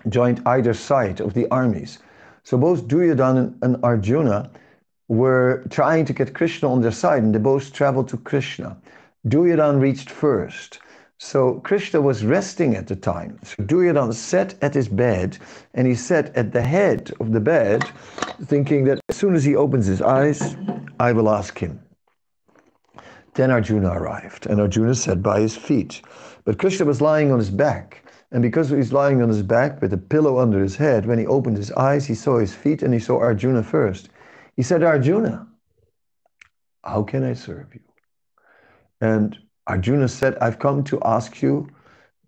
joined 0.09 0.41
either 0.45 0.73
side 0.73 1.19
of 1.19 1.33
the 1.33 1.47
armies. 1.49 1.99
So 2.43 2.57
both 2.57 2.87
Duryodhana 2.87 3.53
and 3.61 3.77
Arjuna 3.83 4.51
were 5.07 5.63
trying 5.69 6.05
to 6.05 6.13
get 6.13 6.33
Krishna 6.33 6.71
on 6.71 6.81
their 6.81 6.91
side, 6.91 7.23
and 7.23 7.33
they 7.33 7.39
both 7.39 7.73
traveled 7.73 8.07
to 8.09 8.17
Krishna. 8.17 8.77
Duryodhana 9.27 9.77
reached 9.77 10.09
first. 10.09 10.79
So 11.23 11.59
Krishna 11.59 12.01
was 12.01 12.25
resting 12.25 12.75
at 12.75 12.87
the 12.87 12.95
time. 12.95 13.37
So 13.43 13.63
Duryodhana 13.63 14.13
sat 14.13 14.55
at 14.63 14.73
his 14.73 14.89
bed, 14.89 15.37
and 15.75 15.85
he 15.85 15.93
sat 15.93 16.35
at 16.35 16.51
the 16.51 16.63
head 16.63 17.11
of 17.19 17.31
the 17.31 17.39
bed, 17.39 17.83
thinking 18.45 18.85
that 18.85 18.99
as 19.07 19.17
soon 19.17 19.35
as 19.35 19.43
he 19.43 19.55
opens 19.55 19.85
his 19.85 20.01
eyes, 20.01 20.57
I 20.99 21.11
will 21.11 21.29
ask 21.29 21.59
him. 21.59 21.79
Then 23.35 23.51
Arjuna 23.51 23.91
arrived, 23.91 24.47
and 24.47 24.59
Arjuna 24.59 24.95
sat 24.95 25.21
by 25.21 25.41
his 25.41 25.55
feet. 25.55 26.01
But 26.43 26.57
Krishna 26.57 26.87
was 26.87 27.01
lying 27.01 27.31
on 27.31 27.37
his 27.37 27.51
back. 27.51 28.03
And 28.31 28.41
because 28.41 28.69
he's 28.69 28.91
lying 28.91 29.21
on 29.21 29.29
his 29.29 29.43
back 29.43 29.79
with 29.79 29.93
a 29.93 29.99
pillow 29.99 30.39
under 30.39 30.59
his 30.59 30.75
head, 30.75 31.05
when 31.05 31.19
he 31.19 31.27
opened 31.27 31.57
his 31.57 31.71
eyes, 31.73 32.07
he 32.07 32.15
saw 32.15 32.39
his 32.39 32.55
feet 32.55 32.81
and 32.81 32.95
he 32.95 32.99
saw 32.99 33.19
Arjuna 33.19 33.61
first. 33.61 34.09
He 34.57 34.63
said, 34.63 34.81
Arjuna, 34.81 35.47
how 36.83 37.03
can 37.03 37.23
I 37.23 37.33
serve 37.33 37.75
you? 37.75 37.81
And 38.99 39.37
Arjuna 39.67 40.07
said, 40.07 40.37
I've 40.39 40.59
come 40.59 40.83
to 40.85 40.99
ask 41.03 41.41
you 41.41 41.67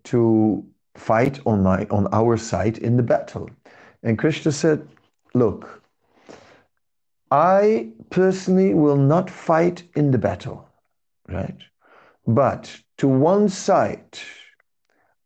to 0.04 0.64
fight 0.94 1.40
on 1.46 1.62
my 1.62 1.86
on 1.90 2.06
our 2.12 2.36
side 2.36 2.78
in 2.78 2.96
the 2.96 3.02
battle. 3.02 3.50
And 4.02 4.18
Krishna 4.18 4.52
said, 4.52 4.86
Look, 5.34 5.82
I 7.30 7.88
personally 8.10 8.74
will 8.74 8.96
not 8.96 9.28
fight 9.28 9.82
in 9.96 10.10
the 10.10 10.18
battle, 10.18 10.68
right? 11.28 11.60
But 12.26 12.80
to 12.98 13.08
one 13.08 13.48
side, 13.48 14.18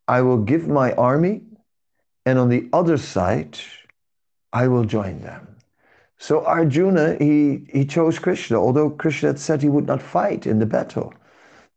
I 0.07 0.23
will 0.23 0.39
give 0.39 0.69
my 0.69 0.93
army, 0.93 1.43
and 2.25 2.39
on 2.39 2.49
the 2.49 2.69
other 2.73 2.97
side, 2.97 3.59
I 4.53 4.69
will 4.69 4.85
join 4.85 5.21
them. 5.21 5.57
So 6.19 6.45
Arjuna, 6.45 7.17
he, 7.21 7.67
he 7.69 7.85
chose 7.85 8.19
Krishna, 8.19 8.59
although 8.59 8.91
Krishna 8.91 9.29
had 9.29 9.39
said 9.39 9.63
he 9.63 9.69
would 9.69 9.87
not 9.87 10.03
fight 10.03 10.47
in 10.47 10.59
the 10.59 10.67
battle. 10.67 11.13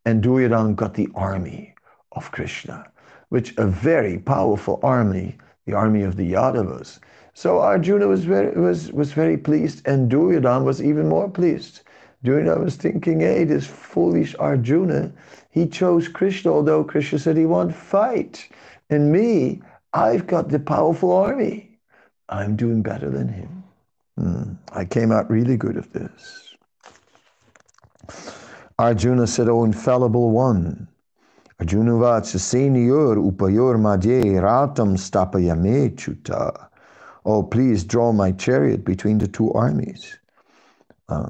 And 0.05 0.23
Duryodhana 0.23 0.73
got 0.73 0.95
the 0.95 1.09
army 1.15 1.75
of 2.13 2.31
Krishna, 2.31 2.89
which 3.29 3.55
a 3.57 3.67
very 3.67 4.17
powerful 4.17 4.79
army, 4.83 5.37
the 5.65 5.73
army 5.73 6.01
of 6.03 6.15
the 6.15 6.33
Yadavas. 6.33 6.99
So 7.33 7.59
Arjuna 7.59 8.07
was 8.07 8.25
very, 8.25 8.59
was, 8.59 8.91
was 8.91 9.13
very 9.13 9.37
pleased, 9.37 9.87
and 9.87 10.09
Duryodhana 10.09 10.63
was 10.65 10.81
even 10.81 11.07
more 11.07 11.29
pleased. 11.29 11.81
Duryodhana 12.23 12.63
was 12.63 12.75
thinking, 12.75 13.21
hey, 13.21 13.43
this 13.43 13.65
foolish 13.65 14.35
Arjuna, 14.39 15.11
he 15.49 15.67
chose 15.67 16.07
Krishna, 16.07 16.51
although 16.51 16.83
Krishna 16.83 17.19
said 17.19 17.37
he 17.37 17.45
won't 17.45 17.75
fight. 17.75 18.47
And 18.89 19.11
me, 19.11 19.61
I've 19.93 20.27
got 20.27 20.49
the 20.49 20.59
powerful 20.59 21.11
army. 21.11 21.79
I'm 22.29 22.55
doing 22.55 22.81
better 22.81 23.09
than 23.09 23.27
him. 23.27 23.63
Mm, 24.19 24.57
I 24.73 24.85
came 24.85 25.11
out 25.11 25.29
really 25.29 25.57
good 25.57 25.77
at 25.77 25.91
this. 25.93 26.40
Arjuna 28.81 29.27
said, 29.27 29.47
O 29.47 29.63
infallible 29.63 30.31
one, 30.31 30.87
Arjuna 31.59 31.91
senayor 31.91 33.15
upayor 33.15 33.77
madhye 33.77 34.41
ratam 34.41 34.97
stapayame 34.97 35.95
chuta. 35.95 36.67
Oh, 37.23 37.43
please 37.43 37.83
draw 37.83 38.11
my 38.11 38.31
chariot 38.31 38.83
between 38.83 39.19
the 39.19 39.27
two 39.27 39.53
armies. 39.53 40.17
Uh, 41.07 41.29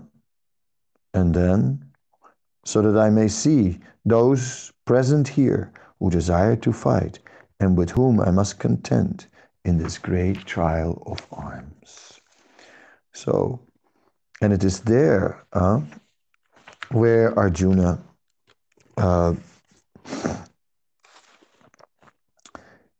and 1.14 1.34
then, 1.34 1.84
so 2.64 2.82
that 2.84 2.98
I 2.98 3.10
may 3.10 3.28
see 3.28 3.80
those 4.06 4.72
present 4.86 5.28
here 5.28 5.74
who 6.00 6.10
desire 6.10 6.56
to 6.56 6.72
fight 6.72 7.20
and 7.60 7.78
with 7.78 7.90
whom 7.90 8.22
I 8.22 8.32
must 8.32 8.60
contend 8.60 9.26
in 9.66 9.78
this 9.78 9.98
great 9.98 10.46
trial 10.46 11.04
of 11.06 11.28
arms. 11.34 12.22
So, 13.12 13.60
and 14.42 14.54
it 14.54 14.64
is 14.64 14.80
there 14.80 15.44
uh, 15.52 15.82
where 16.94 17.38
Arjuna 17.38 18.02
uh, 18.98 19.34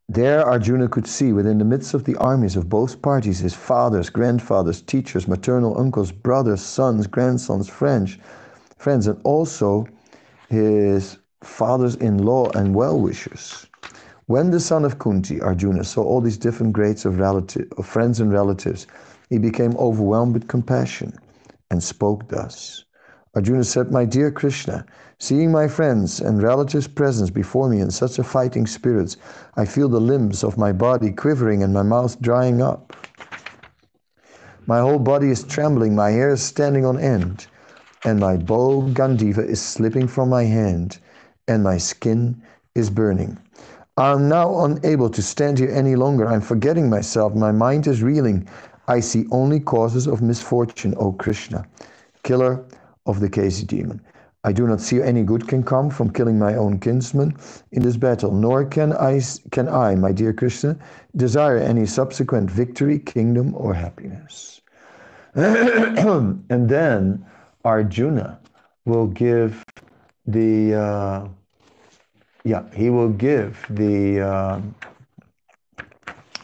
there 0.08 0.44
Arjuna 0.46 0.88
could 0.88 1.06
see 1.06 1.32
within 1.32 1.56
the 1.56 1.64
midst 1.64 1.94
of 1.94 2.04
the 2.04 2.16
armies 2.16 2.56
of 2.56 2.68
both 2.68 3.00
parties 3.00 3.38
his 3.38 3.54
fathers, 3.54 4.10
grandfathers, 4.10 4.82
teachers, 4.82 5.26
maternal 5.26 5.78
uncles, 5.80 6.12
brothers, 6.12 6.60
sons, 6.60 7.06
grandsons, 7.06 7.66
friends, 7.66 8.18
friends, 8.76 9.06
and 9.06 9.18
also 9.24 9.86
his 10.50 11.16
fathers-in-law 11.42 12.50
and 12.50 12.74
well-wishers. 12.74 13.66
When 14.26 14.50
the 14.50 14.60
son 14.60 14.84
of 14.84 14.98
Kunti, 14.98 15.40
Arjuna, 15.40 15.82
saw 15.82 16.02
all 16.02 16.20
these 16.20 16.36
different 16.36 16.74
grades 16.74 17.06
of, 17.06 17.18
relative, 17.18 17.72
of 17.78 17.86
friends 17.86 18.20
and 18.20 18.30
relatives, 18.30 18.86
he 19.30 19.38
became 19.38 19.74
overwhelmed 19.78 20.34
with 20.34 20.46
compassion 20.46 21.18
and 21.70 21.82
spoke 21.82 22.28
thus. 22.28 22.84
Arjuna 23.34 23.64
said, 23.64 23.90
My 23.90 24.04
dear 24.04 24.30
Krishna, 24.30 24.84
seeing 25.18 25.50
my 25.50 25.66
friends 25.66 26.20
and 26.20 26.42
relatives' 26.42 26.86
presence 26.86 27.30
before 27.30 27.66
me 27.66 27.80
in 27.80 27.90
such 27.90 28.18
a 28.18 28.24
fighting 28.24 28.66
spirit, 28.66 29.16
I 29.56 29.64
feel 29.64 29.88
the 29.88 30.00
limbs 30.00 30.44
of 30.44 30.58
my 30.58 30.70
body 30.70 31.10
quivering 31.10 31.62
and 31.62 31.72
my 31.72 31.82
mouth 31.82 32.20
drying 32.20 32.60
up. 32.60 32.94
My 34.66 34.80
whole 34.80 34.98
body 34.98 35.30
is 35.30 35.44
trembling, 35.44 35.94
my 35.94 36.10
hair 36.10 36.34
is 36.34 36.42
standing 36.42 36.84
on 36.84 36.98
end, 37.00 37.46
and 38.04 38.20
my 38.20 38.36
bow 38.36 38.82
Gandiva 38.92 39.42
is 39.48 39.62
slipping 39.62 40.08
from 40.08 40.28
my 40.28 40.44
hand, 40.44 40.98
and 41.48 41.62
my 41.62 41.78
skin 41.78 42.42
is 42.74 42.90
burning. 42.90 43.38
I'm 43.96 44.28
now 44.28 44.64
unable 44.66 45.08
to 45.08 45.22
stand 45.22 45.58
here 45.58 45.70
any 45.70 45.96
longer. 45.96 46.28
I'm 46.28 46.42
forgetting 46.42 46.90
myself. 46.90 47.34
My 47.34 47.52
mind 47.52 47.86
is 47.86 48.02
reeling. 48.02 48.46
I 48.88 49.00
see 49.00 49.24
only 49.30 49.58
causes 49.58 50.06
of 50.06 50.20
misfortune, 50.20 50.94
O 50.98 51.12
Krishna, 51.12 51.64
killer 52.24 52.64
of 53.06 53.20
the 53.20 53.28
Kesi 53.28 53.66
demon. 53.66 54.00
I 54.44 54.52
do 54.52 54.66
not 54.66 54.80
see 54.80 55.00
any 55.00 55.22
good 55.22 55.46
can 55.46 55.62
come 55.62 55.88
from 55.88 56.12
killing 56.12 56.38
my 56.38 56.56
own 56.56 56.80
kinsman 56.80 57.36
in 57.70 57.82
this 57.82 57.96
battle, 57.96 58.32
nor 58.32 58.64
can 58.64 58.92
I, 58.92 59.20
can 59.52 59.68
I, 59.68 59.94
my 59.94 60.10
dear 60.10 60.32
Krishna, 60.32 60.76
desire 61.14 61.58
any 61.58 61.86
subsequent 61.86 62.50
victory, 62.50 62.98
kingdom, 62.98 63.54
or 63.54 63.72
happiness. 63.72 64.60
and 65.34 66.68
then 66.68 67.24
Arjuna 67.64 68.40
will 68.84 69.06
give 69.06 69.64
the 70.26 70.74
uh, 70.74 71.28
yeah, 72.44 72.64
he 72.74 72.90
will 72.90 73.10
give 73.10 73.64
the 73.70 74.20
uh, 74.20 74.60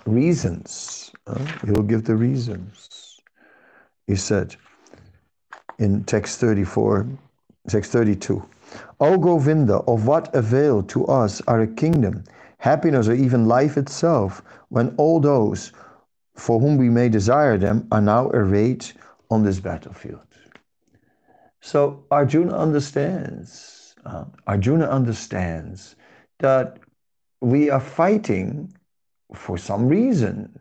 reasons. 0.07 1.11
Uh, 1.27 1.45
he 1.65 1.73
will 1.73 1.83
give 1.83 2.05
the 2.05 2.15
reasons. 2.15 3.21
He 4.07 4.15
said 4.15 4.57
in 5.79 6.05
text 6.05 6.41
34, 6.41 7.07
text 7.69 7.93
32, 7.93 8.45
O 9.01 9.19
Govinda, 9.19 9.77
of 9.87 10.07
what 10.07 10.35
avail 10.35 10.83
to 10.85 11.07
us 11.07 11.41
are 11.43 11.63
a 11.63 11.67
kingdom, 11.67 12.25
happiness, 12.59 13.09
or 13.09 13.15
even 13.15 13.47
life 13.47 13.77
itself, 13.77 14.43
when 14.69 14.95
all 14.97 15.21
those 15.21 15.73
for 16.35 16.61
whom 16.61 16.77
we 16.77 16.89
may 16.89 17.09
desire 17.09 17.59
them 17.59 17.87
are 17.91 18.01
now 18.01 18.29
arrayed 18.31 18.85
on 19.31 19.45
this 19.45 19.61
battlefield? 19.61 20.21
So 21.61 22.05
Arjuna 22.11 22.57
understands. 22.57 23.95
Uh, 24.05 24.25
Arjuna 24.47 24.87
understands 24.87 25.97
that 26.39 26.79
we 27.41 27.71
are 27.71 27.81
fighting 27.81 28.75
for 29.35 29.59
some 29.59 29.89
reason. 29.89 30.59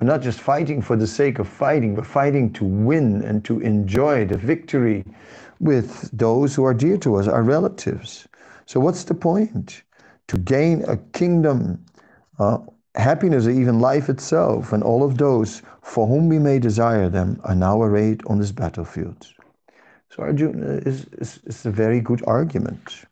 We're 0.00 0.08
not 0.08 0.22
just 0.22 0.40
fighting 0.40 0.82
for 0.82 0.96
the 0.96 1.06
sake 1.06 1.38
of 1.38 1.46
fighting, 1.46 1.94
we're 1.94 2.02
fighting 2.02 2.52
to 2.54 2.64
win 2.64 3.22
and 3.22 3.44
to 3.44 3.60
enjoy 3.60 4.24
the 4.26 4.36
victory 4.36 5.04
with 5.60 6.10
those 6.12 6.54
who 6.54 6.64
are 6.64 6.74
dear 6.74 6.96
to 6.98 7.14
us, 7.14 7.28
our 7.28 7.44
relatives. 7.44 8.26
So, 8.66 8.80
what's 8.80 9.04
the 9.04 9.14
point? 9.14 9.82
To 10.28 10.38
gain 10.38 10.82
a 10.88 10.96
kingdom, 11.12 11.84
uh, 12.40 12.58
happiness, 12.96 13.46
or 13.46 13.50
even 13.50 13.78
life 13.78 14.08
itself, 14.08 14.72
and 14.72 14.82
all 14.82 15.04
of 15.04 15.18
those 15.18 15.62
for 15.82 16.08
whom 16.08 16.28
we 16.28 16.40
may 16.40 16.58
desire 16.58 17.08
them 17.08 17.40
are 17.44 17.54
now 17.54 17.80
arrayed 17.80 18.20
on 18.26 18.40
this 18.40 18.50
battlefield. 18.50 19.28
So, 20.10 20.24
Arjuna 20.24 20.80
is, 20.86 21.06
is, 21.18 21.38
is 21.44 21.66
a 21.66 21.70
very 21.70 22.00
good 22.00 22.24
argument. 22.26 23.04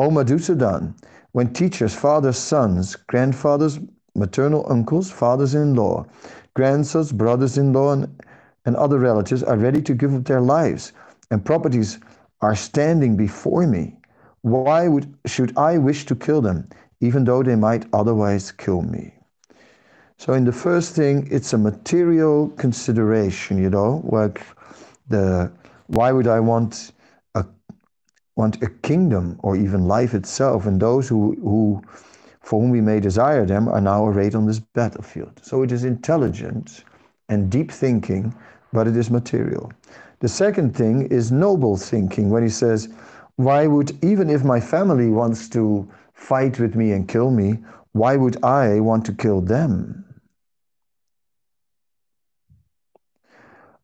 O 0.00 0.10
Madhusudan, 0.10 0.94
when 1.32 1.52
teachers, 1.52 1.94
fathers, 1.94 2.36
sons, 2.36 2.96
grandfathers, 2.96 3.78
maternal 4.16 4.66
uncles, 4.70 5.10
fathers 5.10 5.54
in 5.54 5.74
law, 5.74 6.06
grandsons, 6.54 7.12
brothers 7.12 7.58
in 7.58 7.72
law, 7.72 7.92
and, 7.92 8.22
and 8.64 8.76
other 8.76 8.98
relatives 8.98 9.42
are 9.42 9.56
ready 9.56 9.82
to 9.82 9.94
give 9.94 10.14
up 10.14 10.24
their 10.24 10.40
lives, 10.40 10.92
and 11.30 11.44
properties 11.44 11.98
are 12.40 12.56
standing 12.56 13.16
before 13.16 13.66
me. 13.66 13.96
Why 14.42 14.88
would, 14.88 15.12
should 15.26 15.56
I 15.56 15.78
wish 15.78 16.06
to 16.06 16.14
kill 16.14 16.40
them, 16.40 16.68
even 17.00 17.24
though 17.24 17.42
they 17.42 17.56
might 17.56 17.86
otherwise 17.92 18.52
kill 18.52 18.82
me? 18.82 19.12
So, 20.18 20.32
in 20.32 20.44
the 20.44 20.52
first 20.52 20.94
thing, 20.94 21.28
it's 21.30 21.52
a 21.52 21.58
material 21.58 22.48
consideration, 22.50 23.58
you 23.58 23.68
know, 23.68 24.02
like 24.04 24.40
the 25.08 25.52
why 25.88 26.10
would 26.10 26.26
I 26.26 26.40
want 26.40 26.92
a 27.34 27.44
want 28.34 28.62
a 28.62 28.68
kingdom 28.68 29.38
or 29.42 29.56
even 29.56 29.86
life 29.86 30.14
itself, 30.14 30.66
and 30.66 30.80
those 30.80 31.06
who, 31.06 31.36
who 31.42 31.82
for 32.46 32.60
whom 32.60 32.70
we 32.70 32.80
may 32.80 33.00
desire 33.00 33.44
them 33.44 33.68
are 33.68 33.80
now 33.80 34.06
arrayed 34.06 34.36
on 34.36 34.46
this 34.46 34.60
battlefield. 34.60 35.32
So 35.42 35.64
it 35.64 35.72
is 35.72 35.82
intelligent 35.82 36.84
and 37.28 37.50
deep 37.50 37.72
thinking, 37.72 38.32
but 38.72 38.86
it 38.86 38.96
is 38.96 39.10
material. 39.10 39.72
The 40.20 40.28
second 40.28 40.76
thing 40.76 41.08
is 41.08 41.32
noble 41.32 41.76
thinking 41.76 42.30
when 42.30 42.44
he 42.44 42.48
says, 42.48 42.88
Why 43.34 43.66
would, 43.66 43.92
even 44.04 44.30
if 44.30 44.44
my 44.44 44.60
family 44.60 45.08
wants 45.08 45.48
to 45.50 45.90
fight 46.14 46.60
with 46.60 46.76
me 46.76 46.92
and 46.92 47.08
kill 47.08 47.32
me, 47.32 47.58
why 47.94 48.14
would 48.14 48.42
I 48.44 48.78
want 48.78 49.04
to 49.06 49.12
kill 49.12 49.40
them? 49.40 50.04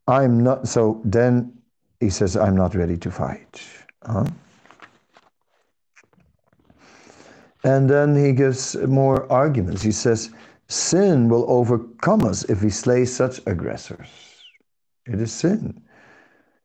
I'm 0.07 0.41
not, 0.41 0.69
so 0.69 1.01
then 1.03 1.51
he 1.99 2.09
says, 2.09 2.37
I'm 2.37 2.55
not 2.55 2.75
ready 2.75 2.95
to 2.95 3.11
fight. 3.11 3.61
Huh? 4.05 4.25
And 7.63 7.89
then 7.89 8.15
he 8.15 8.33
gives 8.33 8.75
more 8.75 9.31
arguments. 9.31 9.81
He 9.81 9.91
says, 9.91 10.31
Sin 10.67 11.29
will 11.29 11.45
overcome 11.49 12.23
us 12.23 12.43
if 12.45 12.63
we 12.63 12.69
slay 12.69 13.05
such 13.05 13.39
aggressors. 13.45 14.09
It 15.05 15.19
is 15.19 15.31
sin. 15.31 15.81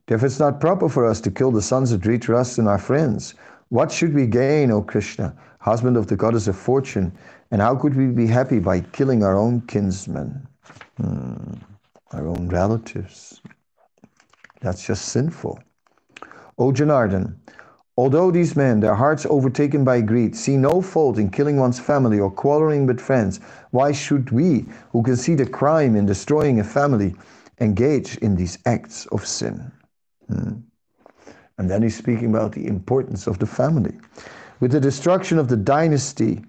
If 0.08 0.22
it's 0.22 0.38
not 0.38 0.60
proper 0.60 0.88
for 0.88 1.04
us 1.04 1.20
to 1.22 1.30
kill 1.30 1.50
the 1.50 1.62
sons 1.62 1.92
of 1.92 2.00
Dhritarashtra 2.00 2.58
and 2.58 2.68
our 2.68 2.78
friends, 2.78 3.34
what 3.68 3.92
should 3.92 4.14
we 4.14 4.26
gain, 4.26 4.70
O 4.70 4.80
Krishna, 4.82 5.34
husband 5.60 5.96
of 5.96 6.06
the 6.06 6.16
goddess 6.16 6.48
of 6.48 6.56
fortune? 6.56 7.12
And 7.50 7.60
how 7.60 7.76
could 7.76 7.94
we 7.94 8.06
be 8.06 8.26
happy 8.26 8.58
by 8.58 8.80
killing 8.80 9.22
our 9.22 9.36
own 9.36 9.60
kinsmen, 9.62 10.46
hmm, 10.96 11.54
our 12.12 12.26
own 12.26 12.48
relatives? 12.48 13.40
That's 14.60 14.86
just 14.86 15.06
sinful. 15.06 15.58
O 16.56 16.72
Janardhan, 16.72 17.36
Although 17.98 18.30
these 18.30 18.54
men, 18.54 18.78
their 18.78 18.94
hearts 18.94 19.26
overtaken 19.26 19.82
by 19.82 20.02
greed, 20.02 20.36
see 20.36 20.56
no 20.56 20.80
fault 20.80 21.18
in 21.18 21.30
killing 21.30 21.56
one's 21.56 21.80
family 21.80 22.20
or 22.20 22.30
quarreling 22.30 22.86
with 22.86 23.00
friends, 23.00 23.40
why 23.72 23.90
should 23.90 24.30
we, 24.30 24.66
who 24.92 25.02
can 25.02 25.16
see 25.16 25.34
the 25.34 25.44
crime 25.44 25.96
in 25.96 26.06
destroying 26.06 26.60
a 26.60 26.64
family, 26.64 27.16
engage 27.60 28.16
in 28.18 28.36
these 28.36 28.56
acts 28.66 29.06
of 29.06 29.26
sin? 29.26 29.72
Hmm. 30.28 30.58
And 31.58 31.68
then 31.68 31.82
he's 31.82 31.96
speaking 31.96 32.30
about 32.30 32.52
the 32.52 32.68
importance 32.68 33.26
of 33.26 33.40
the 33.40 33.46
family. 33.46 33.98
With 34.60 34.70
the 34.70 34.80
destruction 34.80 35.36
of 35.36 35.48
the 35.48 35.56
dynasty, 35.56 36.44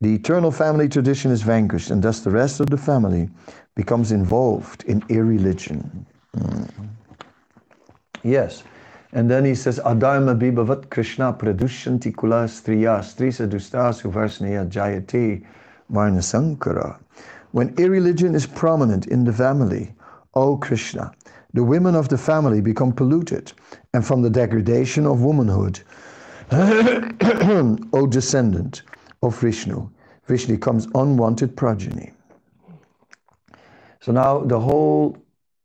the 0.00 0.14
eternal 0.14 0.52
family 0.52 0.88
tradition 0.88 1.32
is 1.32 1.42
vanquished, 1.42 1.90
and 1.90 2.00
thus 2.00 2.20
the 2.20 2.30
rest 2.30 2.60
of 2.60 2.70
the 2.70 2.78
family 2.78 3.28
becomes 3.74 4.12
involved 4.12 4.84
in 4.84 5.02
irreligion. 5.08 6.06
Hmm. 6.32 6.62
Yes. 8.22 8.62
And 9.16 9.30
then 9.30 9.46
he 9.46 9.54
says, 9.54 9.78
Adharma 9.78 10.38
bibhavat 10.38 10.90
Krishna 10.90 11.32
pradushanti 11.32 12.14
kula 12.14 12.46
striya 12.46 12.98
strisa 13.00 13.48
dustasu 13.48 14.12
varsneya 14.12 14.68
jayati 14.68 15.42
varnasankara. 15.90 16.98
When 17.52 17.74
irreligion 17.76 18.34
is 18.34 18.44
prominent 18.44 19.06
in 19.06 19.24
the 19.24 19.32
family, 19.32 19.94
O 20.34 20.58
Krishna, 20.58 21.12
the 21.54 21.64
women 21.64 21.94
of 21.94 22.10
the 22.10 22.18
family 22.18 22.60
become 22.60 22.92
polluted, 22.92 23.54
and 23.94 24.06
from 24.06 24.20
the 24.20 24.28
degradation 24.28 25.06
of 25.06 25.22
womanhood, 25.22 25.80
O 27.94 28.06
descendant 28.06 28.82
of 29.22 29.40
Vishnu, 29.40 29.88
Vishnu 30.26 30.58
comes 30.58 30.88
unwanted 30.94 31.56
progeny. 31.56 32.12
So 34.00 34.12
now 34.12 34.40
the 34.40 34.60
whole, 34.60 35.16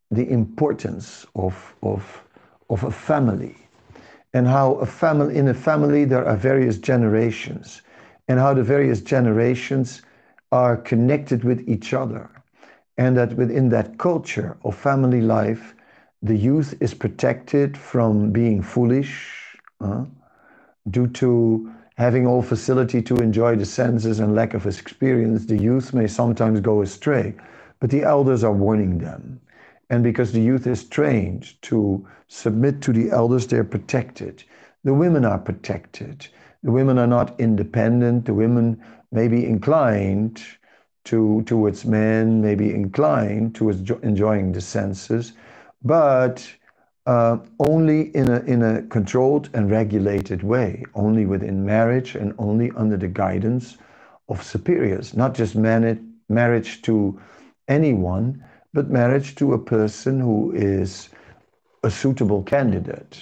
the 0.09 0.29
importance 0.29 1.25
of, 1.35 1.75
of 1.83 2.23
of 2.71 2.83
a 2.85 2.91
family 2.91 3.55
and 4.33 4.47
how 4.47 4.75
a 4.75 4.85
family 4.85 5.37
in 5.37 5.49
a 5.49 5.53
family 5.53 6.05
there 6.05 6.25
are 6.25 6.37
various 6.37 6.77
generations 6.77 7.81
and 8.29 8.39
how 8.39 8.53
the 8.53 8.63
various 8.63 9.01
generations 9.01 10.01
are 10.53 10.77
connected 10.77 11.43
with 11.43 11.67
each 11.67 11.93
other 11.93 12.29
and 12.97 13.17
that 13.17 13.33
within 13.33 13.69
that 13.69 13.97
culture 13.97 14.57
of 14.63 14.75
family 14.75 15.21
life 15.21 15.75
the 16.21 16.35
youth 16.35 16.73
is 16.79 16.93
protected 16.93 17.77
from 17.77 18.31
being 18.31 18.61
foolish 18.61 19.57
uh, 19.81 20.05
due 20.89 21.07
to 21.07 21.71
having 21.97 22.25
all 22.25 22.41
facility 22.41 23.01
to 23.01 23.15
enjoy 23.17 23.55
the 23.55 23.65
senses 23.65 24.19
and 24.19 24.33
lack 24.33 24.53
of 24.53 24.65
experience 24.65 25.45
the 25.45 25.57
youth 25.57 25.93
may 25.93 26.07
sometimes 26.07 26.61
go 26.61 26.81
astray 26.81 27.33
but 27.81 27.89
the 27.89 28.03
elders 28.03 28.43
are 28.45 28.53
warning 28.53 28.97
them 28.97 29.41
and 29.91 30.03
because 30.03 30.31
the 30.31 30.41
youth 30.41 30.67
is 30.67 30.85
trained 30.85 31.61
to 31.63 32.07
submit 32.29 32.81
to 32.81 32.93
the 32.93 33.11
elders, 33.11 33.45
they're 33.45 33.65
protected. 33.65 34.41
The 34.85 34.93
women 34.93 35.25
are 35.25 35.37
protected. 35.37 36.27
The 36.63 36.71
women 36.71 36.97
are 36.97 37.07
not 37.07 37.37
independent. 37.41 38.23
The 38.23 38.33
women 38.33 38.81
may 39.11 39.27
be 39.27 39.45
inclined 39.45 40.41
to 41.03 41.43
towards 41.45 41.83
men, 41.83 42.41
may 42.41 42.55
be 42.55 42.73
inclined 42.73 43.53
towards 43.53 43.89
enjoying 44.01 44.53
the 44.53 44.61
senses, 44.61 45.33
but 45.83 46.49
uh, 47.05 47.39
only 47.59 48.15
in 48.15 48.29
a, 48.29 48.39
in 48.43 48.61
a 48.61 48.83
controlled 48.83 49.49
and 49.53 49.69
regulated 49.69 50.41
way, 50.41 50.85
only 50.95 51.25
within 51.25 51.65
marriage 51.65 52.15
and 52.15 52.33
only 52.37 52.71
under 52.77 52.95
the 52.95 53.09
guidance 53.09 53.77
of 54.29 54.41
superiors, 54.41 55.17
not 55.17 55.33
just 55.33 55.55
marriage 55.55 56.81
to 56.83 57.19
anyone, 57.67 58.41
but 58.73 58.89
marriage 58.89 59.35
to 59.35 59.53
a 59.53 59.59
person 59.59 60.19
who 60.19 60.51
is 60.53 61.09
a 61.83 61.91
suitable 61.91 62.43
candidate, 62.43 63.19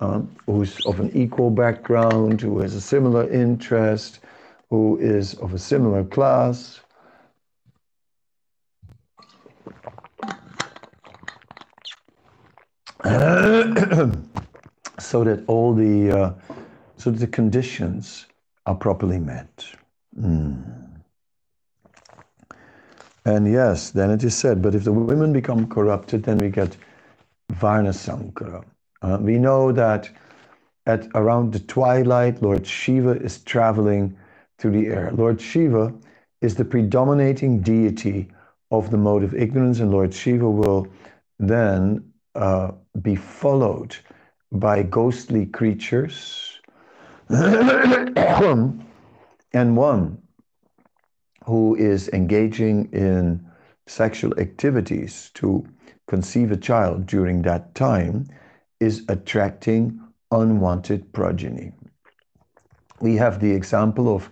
um, 0.00 0.34
who's 0.46 0.84
of 0.86 1.00
an 1.00 1.10
equal 1.14 1.50
background, 1.50 2.40
who 2.40 2.58
has 2.60 2.74
a 2.74 2.80
similar 2.80 3.30
interest, 3.30 4.20
who 4.68 4.98
is 4.98 5.34
of 5.34 5.54
a 5.54 5.58
similar 5.58 6.04
class. 6.04 6.80
so 14.98 15.24
that 15.24 15.42
all 15.46 15.74
the 15.74 16.10
uh, 16.10 16.32
so 16.98 17.10
that 17.10 17.18
the 17.18 17.26
conditions 17.26 18.26
are 18.66 18.74
properly 18.74 19.18
met. 19.18 19.64
Mm. 20.18 20.89
And 23.24 23.50
yes, 23.50 23.90
then 23.90 24.10
it 24.10 24.24
is 24.24 24.34
said, 24.34 24.62
but 24.62 24.74
if 24.74 24.84
the 24.84 24.92
women 24.92 25.32
become 25.32 25.68
corrupted, 25.68 26.22
then 26.22 26.38
we 26.38 26.48
get 26.48 26.76
Varna 27.52 27.92
Sankara. 27.92 28.64
Uh, 29.02 29.18
we 29.20 29.38
know 29.38 29.72
that 29.72 30.08
at 30.86 31.06
around 31.14 31.52
the 31.52 31.58
twilight, 31.60 32.42
Lord 32.42 32.66
Shiva 32.66 33.10
is 33.10 33.42
traveling 33.42 34.16
through 34.58 34.72
the 34.72 34.88
air. 34.88 35.10
Lord 35.12 35.40
Shiva 35.40 35.92
is 36.40 36.54
the 36.54 36.64
predominating 36.64 37.60
deity 37.60 38.28
of 38.70 38.90
the 38.90 38.96
mode 38.96 39.22
of 39.22 39.34
ignorance, 39.34 39.80
and 39.80 39.90
Lord 39.90 40.14
Shiva 40.14 40.48
will 40.50 40.86
then 41.38 42.12
uh, 42.34 42.72
be 43.02 43.16
followed 43.16 43.96
by 44.52 44.82
ghostly 44.82 45.46
creatures 45.46 46.60
and 47.28 48.82
one 49.52 50.22
who 51.50 51.74
is 51.74 52.08
engaging 52.10 52.88
in 52.92 53.44
sexual 53.88 54.32
activities 54.38 55.32
to 55.34 55.66
conceive 56.06 56.52
a 56.52 56.56
child 56.56 57.06
during 57.06 57.42
that 57.42 57.74
time 57.74 58.24
is 58.78 59.04
attracting 59.08 60.00
unwanted 60.30 61.12
progeny. 61.12 61.72
We 63.00 63.16
have 63.16 63.40
the 63.40 63.50
example 63.50 64.14
of 64.14 64.30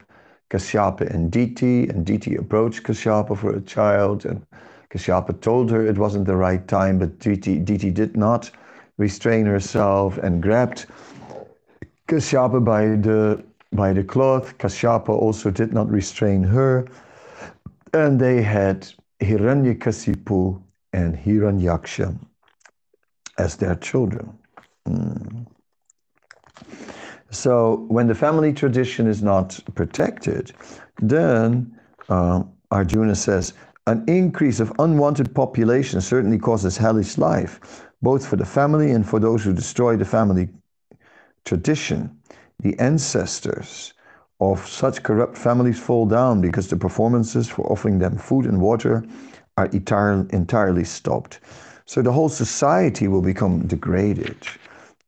Kashyapa 0.51 1.13
and 1.13 1.33
Diti, 1.33 1.89
and 1.89 2.07
Diti 2.07 2.37
approached 2.37 2.85
Kashyapa 2.85 3.37
for 3.37 3.53
a 3.53 3.61
child, 3.63 4.25
and 4.25 4.47
Kashyapa 4.91 5.41
told 5.41 5.73
her 5.73 5.85
it 5.85 5.99
wasn't 5.99 6.27
the 6.27 6.37
right 6.37 6.67
time, 6.69 7.01
but 7.01 7.19
Diti, 7.19 7.59
Diti 7.59 7.91
did 7.91 8.17
not 8.17 8.49
restrain 8.97 9.45
herself 9.45 10.19
and 10.19 10.41
grabbed 10.41 10.87
Kashyapa 12.07 12.65
by 12.65 12.83
the 13.09 13.43
by 13.73 13.93
the 13.93 14.05
cloth. 14.05 14.57
Kashyapa 14.59 15.11
also 15.11 15.51
did 15.51 15.73
not 15.73 15.91
restrain 15.91 16.45
her, 16.45 16.87
and 17.93 18.21
they 18.21 18.43
had 18.43 18.93
Hiranyakasipu 19.21 20.61
and 20.93 21.17
Hiranyaksha 21.17 22.19
as 23.39 23.57
their 23.57 23.77
children. 23.77 24.37
Mm. 24.89 25.47
So 27.31 27.87
when 27.89 28.07
the 28.07 28.15
family 28.15 28.53
tradition 28.53 29.07
is 29.07 29.23
not 29.23 29.61
protected, 29.75 30.53
then 31.01 31.79
uh, 32.09 32.43
Arjuna 32.71 33.15
says, 33.15 33.53
an 33.87 34.05
increase 34.07 34.61
of 34.61 34.73
unwanted 34.79 35.35
population 35.35 36.01
certainly 36.01 36.39
causes 36.39 36.77
hellish 36.77 37.17
life, 37.17 37.87
both 38.03 38.27
for 38.27 38.37
the 38.37 38.45
family 38.45 38.91
and 38.93 39.09
for 39.09 39.19
those 39.19 39.43
who 39.43 39.53
destroy 39.53 39.97
the 39.97 40.05
family 40.05 40.49
tradition. 41.45 42.19
The 42.61 42.79
ancestors 42.79 43.95
of 44.41 44.67
such 44.67 45.03
corrupt 45.03 45.37
families 45.37 45.79
fall 45.79 46.07
down 46.07 46.41
because 46.41 46.69
the 46.69 46.77
performances 46.77 47.49
for 47.49 47.71
offering 47.73 47.99
them 47.99 48.17
food 48.17 48.47
and 48.47 48.61
water 48.61 49.05
are 49.57 49.67
entirely 49.67 50.85
stopped. 50.85 51.41
So 51.87 52.03
the 52.03 52.13
whole 52.13 52.29
society 52.29 53.09
will 53.09 53.23
become 53.23 53.67
degraded, 53.67 54.37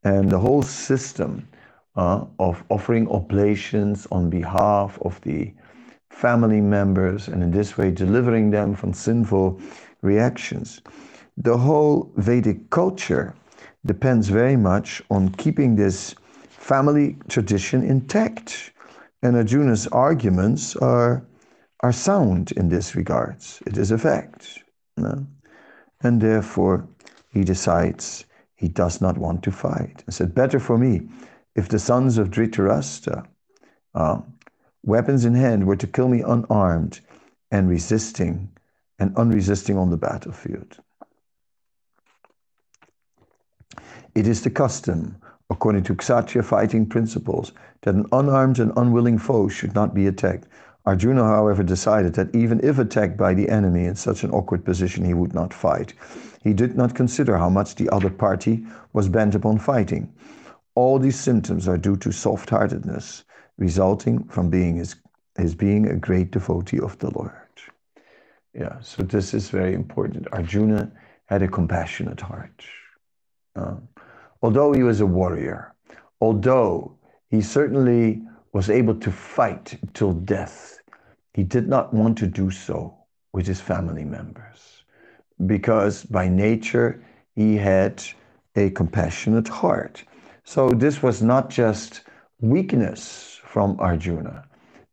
and 0.03 0.29
the 0.29 0.39
whole 0.39 0.63
system 0.63 1.47
uh, 1.95 2.25
of 2.39 2.63
offering 2.69 3.09
oblations 3.09 4.07
on 4.11 4.29
behalf 4.29 4.97
of 5.01 5.21
the 5.21 5.53
family 6.09 6.61
members 6.61 7.27
and 7.27 7.41
in 7.41 7.51
this 7.51 7.77
way 7.77 7.91
delivering 7.91 8.51
them 8.51 8.75
from 8.75 8.93
sinful 8.93 9.59
reactions. 10.01 10.81
The 11.37 11.57
whole 11.57 12.11
Vedic 12.17 12.69
culture 12.69 13.33
depends 13.85 14.27
very 14.27 14.57
much 14.57 15.01
on 15.09 15.29
keeping 15.29 15.75
this 15.75 16.15
family 16.49 17.17
tradition 17.27 17.83
intact. 17.83 18.70
And 19.23 19.35
Arjuna's 19.35 19.87
arguments 19.87 20.75
are, 20.75 21.25
are 21.81 21.91
sound 21.91 22.51
in 22.53 22.69
this 22.69 22.95
regards. 22.95 23.61
It 23.67 23.77
is 23.77 23.91
a 23.91 23.97
fact. 23.97 24.59
And 24.97 26.21
therefore, 26.21 26.87
he 27.29 27.43
decides 27.43 28.25
he 28.55 28.67
does 28.67 29.01
not 29.01 29.17
want 29.17 29.43
to 29.43 29.51
fight. 29.51 30.03
He 30.05 30.11
said, 30.11 30.35
Better 30.35 30.59
for 30.59 30.77
me 30.77 31.07
if 31.55 31.69
the 31.69 31.79
sons 31.79 32.17
of 32.17 32.29
Dhritarashtra, 32.29 33.27
uh, 33.93 34.21
weapons 34.83 35.25
in 35.25 35.35
hand, 35.35 35.67
were 35.67 35.75
to 35.75 35.87
kill 35.87 36.07
me 36.07 36.21
unarmed 36.21 37.01
and 37.51 37.69
resisting 37.69 38.49
and 38.99 39.15
unresisting 39.17 39.77
on 39.77 39.89
the 39.89 39.97
battlefield. 39.97 40.77
It 44.13 44.27
is 44.27 44.41
the 44.41 44.49
custom, 44.49 45.21
according 45.51 45.83
to 45.83 45.95
Kshatriya 45.95 46.43
fighting 46.43 46.85
principles, 46.85 47.51
that 47.81 47.93
an 47.93 48.05
unarmed 48.11 48.57
and 48.59 48.71
unwilling 48.77 49.17
foe 49.17 49.49
should 49.49 49.75
not 49.75 49.93
be 49.93 50.07
attacked. 50.07 50.47
Arjuna, 50.85 51.23
however, 51.23 51.61
decided 51.61 52.13
that 52.15 52.33
even 52.35 52.59
if 52.63 52.79
attacked 52.79 53.17
by 53.17 53.33
the 53.33 53.49
enemy 53.49 53.85
in 53.85 53.95
such 53.95 54.23
an 54.23 54.31
awkward 54.31 54.65
position, 54.65 55.05
he 55.05 55.13
would 55.13 55.33
not 55.33 55.53
fight. 55.53 55.93
He 56.41 56.53
did 56.53 56.75
not 56.75 56.95
consider 56.95 57.37
how 57.37 57.49
much 57.49 57.75
the 57.75 57.89
other 57.89 58.09
party 58.09 58.65
was 58.93 59.09
bent 59.09 59.35
upon 59.35 59.59
fighting. 59.59 60.11
All 60.73 60.97
these 60.97 61.19
symptoms 61.19 61.67
are 61.67 61.77
due 61.77 61.97
to 61.97 62.11
soft 62.11 62.49
heartedness, 62.49 63.25
resulting 63.57 64.23
from 64.29 64.49
being 64.49 64.77
his, 64.77 64.95
his 65.37 65.53
being 65.53 65.87
a 65.87 65.95
great 65.95 66.31
devotee 66.31 66.79
of 66.79 66.97
the 66.99 67.11
Lord. 67.11 67.31
Yeah, 68.53 68.79
so 68.81 69.03
this 69.03 69.33
is 69.33 69.49
very 69.49 69.73
important. 69.73 70.27
Arjuna 70.31 70.91
had 71.27 71.43
a 71.43 71.47
compassionate 71.47 72.21
heart. 72.21 72.63
Uh, 73.55 73.75
although 74.41 74.73
he 74.73 74.83
was 74.83 75.01
a 75.01 75.05
warrior, 75.05 75.73
although 76.19 76.95
he 77.29 77.41
certainly 77.41 78.21
was 78.53 78.69
able 78.69 78.95
to 78.95 79.11
fight 79.11 79.79
till 79.93 80.13
death, 80.13 80.79
he 81.33 81.43
did 81.43 81.67
not 81.67 81.93
want 81.93 82.17
to 82.17 82.27
do 82.27 82.51
so 82.51 82.93
with 83.33 83.47
his 83.47 83.61
family 83.61 84.03
members 84.03 84.83
because 85.45 86.03
by 86.03 86.27
nature 86.27 87.03
he 87.35 87.55
had 87.55 88.03
a 88.55 88.69
compassionate 88.71 89.47
heart. 89.47 90.03
So 90.43 90.69
this 90.69 91.01
was 91.01 91.21
not 91.21 91.49
just 91.49 92.01
weakness 92.41 93.39
from 93.43 93.79
Arjuna, 93.79 94.43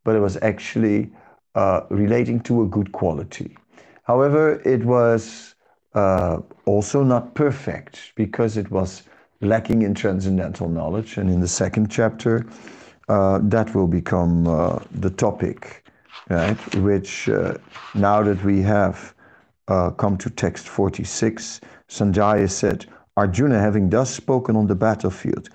but 0.03 0.15
it 0.15 0.19
was 0.19 0.37
actually 0.41 1.11
uh, 1.55 1.81
relating 1.89 2.39
to 2.41 2.63
a 2.63 2.67
good 2.67 2.91
quality. 2.91 3.57
However, 4.03 4.61
it 4.65 4.85
was 4.85 5.55
uh, 5.93 6.37
also 6.65 7.03
not 7.03 7.35
perfect 7.35 8.13
because 8.15 8.57
it 8.57 8.71
was 8.71 9.03
lacking 9.41 9.81
in 9.83 9.93
transcendental 9.93 10.69
knowledge. 10.69 11.17
And 11.17 11.29
in 11.29 11.39
the 11.39 11.47
second 11.47 11.89
chapter, 11.89 12.45
uh, 13.07 13.39
that 13.43 13.73
will 13.73 13.87
become 13.87 14.47
uh, 14.47 14.79
the 14.91 15.09
topic, 15.09 15.85
right? 16.29 16.75
Which 16.75 17.29
uh, 17.29 17.55
now 17.95 18.21
that 18.23 18.43
we 18.43 18.61
have 18.61 19.13
uh, 19.67 19.91
come 19.91 20.17
to 20.17 20.29
text 20.29 20.67
46, 20.67 21.61
Sanjaya 21.87 22.49
said, 22.49 22.85
Arjuna, 23.17 23.59
having 23.59 23.89
thus 23.89 24.13
spoken 24.13 24.55
on 24.55 24.67
the 24.67 24.75
battlefield, 24.75 25.49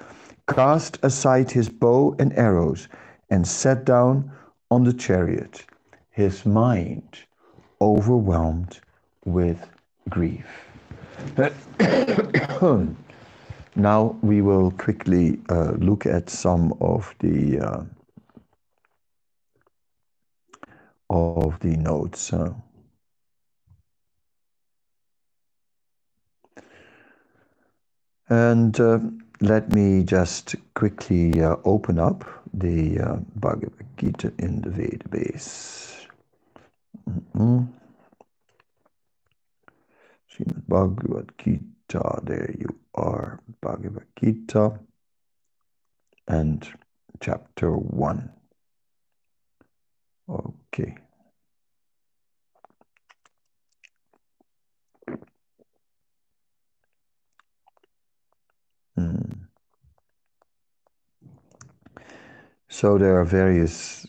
cast 0.49 0.99
aside 1.03 1.51
his 1.51 1.69
bow 1.69 2.15
and 2.19 2.33
arrows 2.35 2.89
and 3.31 3.47
sat 3.47 3.85
down 3.85 4.31
on 4.71 4.85
the 4.85 4.93
chariot, 4.93 5.65
his 6.11 6.45
mind 6.45 7.19
overwhelmed 7.81 8.81
with 9.25 9.67
grief. 10.11 10.47
now 13.77 14.17
we 14.23 14.43
will 14.43 14.71
quickly 14.73 15.41
uh, 15.49 15.73
look 15.79 16.07
at 16.07 16.31
some 16.31 16.73
of 16.81 17.15
the 17.21 17.61
uh, 17.61 17.85
of 21.11 21.59
the 21.61 21.77
notes. 21.77 22.33
Uh, 22.33 22.55
And 28.29 28.81
uh, 28.81 29.01
let 29.41 29.73
me 29.75 30.03
just 30.03 30.55
quickly 30.75 31.43
uh, 31.43 31.57
open 31.65 31.99
up 31.99 32.25
the 32.55 32.99
uh, 32.99 33.17
Bhagavad 33.37 33.87
Gita 33.99 34.33
in 34.39 34.63
the 34.63 34.71
Veda 34.71 35.09
base. 35.09 36.07
Mm-hmm. 37.09 37.65
Bhagavad 40.67 41.33
Gita, 41.39 41.65
there 42.25 42.55
you 42.59 42.69
are, 42.95 43.41
Bhagavad 43.61 44.07
Gita, 44.19 44.81
and 46.27 46.67
chapter 47.21 47.71
1. 47.71 48.33
Okay. 50.29 50.97
Mm. 58.99 59.49
So 62.69 62.99
there 62.99 63.21
are 63.21 63.25
various 63.25 64.07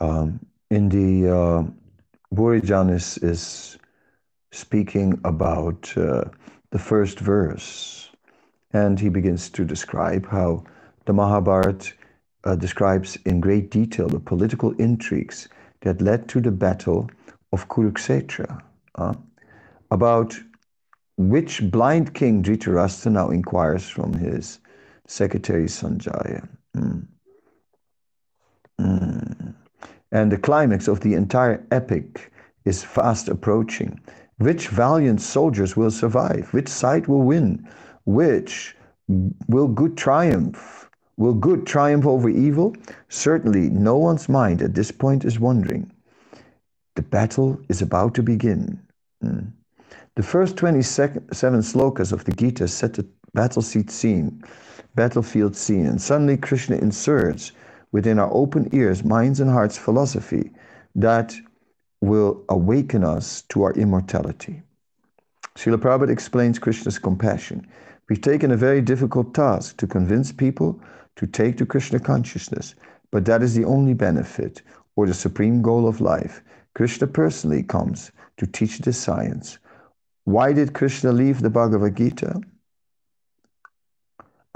um, 0.00 0.40
in 0.70 0.88
the 0.88 1.30
uh, 1.30 1.64
Burijan 2.34 2.90
is, 2.90 3.18
is 3.18 3.78
speaking 4.52 5.20
about 5.24 5.92
uh, 5.96 6.24
the 6.70 6.78
first 6.78 7.20
verse, 7.20 8.10
and 8.72 8.98
he 8.98 9.08
begins 9.08 9.48
to 9.50 9.64
describe 9.64 10.26
how 10.28 10.64
the 11.04 11.12
Mahabharata 11.12 11.92
uh, 12.44 12.56
describes 12.56 13.16
in 13.24 13.40
great 13.40 13.70
detail 13.70 14.08
the 14.08 14.20
political 14.20 14.72
intrigues 14.72 15.48
that 15.80 16.00
led 16.00 16.28
to 16.28 16.40
the 16.40 16.50
battle 16.50 17.08
of 17.52 17.68
Kurukshetra, 17.68 18.60
uh, 18.96 19.14
about 19.90 20.34
which 21.16 21.62
blind 21.70 22.14
king 22.14 22.42
Dhritarashtra 22.42 23.12
now 23.12 23.30
inquires 23.30 23.88
from 23.88 24.12
his 24.12 24.58
secretary 25.06 25.66
Sanjaya. 25.66 26.48
Mm. 26.76 27.06
Mm. 28.80 29.54
And 30.14 30.30
the 30.30 30.38
climax 30.38 30.86
of 30.86 31.00
the 31.00 31.14
entire 31.14 31.66
epic 31.72 32.30
is 32.64 32.84
fast 32.84 33.28
approaching. 33.28 34.00
Which 34.38 34.68
valiant 34.68 35.20
soldiers 35.20 35.76
will 35.76 35.90
survive? 35.90 36.52
Which 36.52 36.68
side 36.68 37.08
will 37.08 37.22
win? 37.22 37.68
Which 38.04 38.76
will 39.48 39.66
good 39.66 39.96
triumph? 39.96 40.88
Will 41.16 41.34
good 41.34 41.66
triumph 41.66 42.06
over 42.06 42.28
evil? 42.28 42.76
Certainly, 43.08 43.70
no 43.70 43.96
one's 43.96 44.28
mind 44.28 44.62
at 44.62 44.74
this 44.74 44.92
point 44.92 45.24
is 45.24 45.40
wondering. 45.40 45.90
The 46.94 47.02
battle 47.02 47.60
is 47.68 47.82
about 47.82 48.14
to 48.14 48.22
begin. 48.22 48.80
Mm. 49.22 49.50
The 50.14 50.22
first 50.22 50.56
27 50.56 51.26
slokas 51.32 52.12
of 52.12 52.24
the 52.24 52.32
Gita 52.32 52.68
set 52.68 52.94
the 52.94 53.06
battlefield 53.32 53.90
scene, 53.90 54.44
battlefield 54.94 55.56
scene, 55.56 55.86
and 55.86 56.00
suddenly 56.00 56.36
Krishna 56.36 56.76
inserts 56.76 57.50
within 57.94 58.18
our 58.18 58.30
open 58.34 58.68
ears, 58.72 59.04
minds, 59.04 59.38
and 59.38 59.48
hearts 59.48 59.78
philosophy 59.78 60.50
that 60.96 61.32
will 62.00 62.42
awaken 62.48 63.04
us 63.04 63.42
to 63.42 63.62
our 63.62 63.72
immortality. 63.74 64.60
Srila 65.54 65.76
Prabhupada 65.76 66.10
explains 66.10 66.58
Krishna's 66.58 66.98
compassion. 66.98 67.64
We've 68.08 68.20
taken 68.20 68.50
a 68.50 68.56
very 68.56 68.80
difficult 68.80 69.32
task 69.32 69.76
to 69.76 69.86
convince 69.86 70.32
people 70.32 70.80
to 71.14 71.28
take 71.28 71.56
to 71.58 71.66
Krishna 71.66 72.00
consciousness, 72.00 72.74
but 73.12 73.26
that 73.26 73.44
is 73.44 73.54
the 73.54 73.64
only 73.64 73.94
benefit 73.94 74.62
or 74.96 75.06
the 75.06 75.14
supreme 75.14 75.62
goal 75.62 75.86
of 75.86 76.00
life. 76.00 76.42
Krishna 76.74 77.06
personally 77.06 77.62
comes 77.62 78.10
to 78.38 78.46
teach 78.48 78.78
this 78.78 78.98
science. 78.98 79.58
Why 80.24 80.52
did 80.52 80.74
Krishna 80.74 81.12
leave 81.12 81.42
the 81.42 81.48
Bhagavad 81.48 81.96
Gita? 81.96 82.40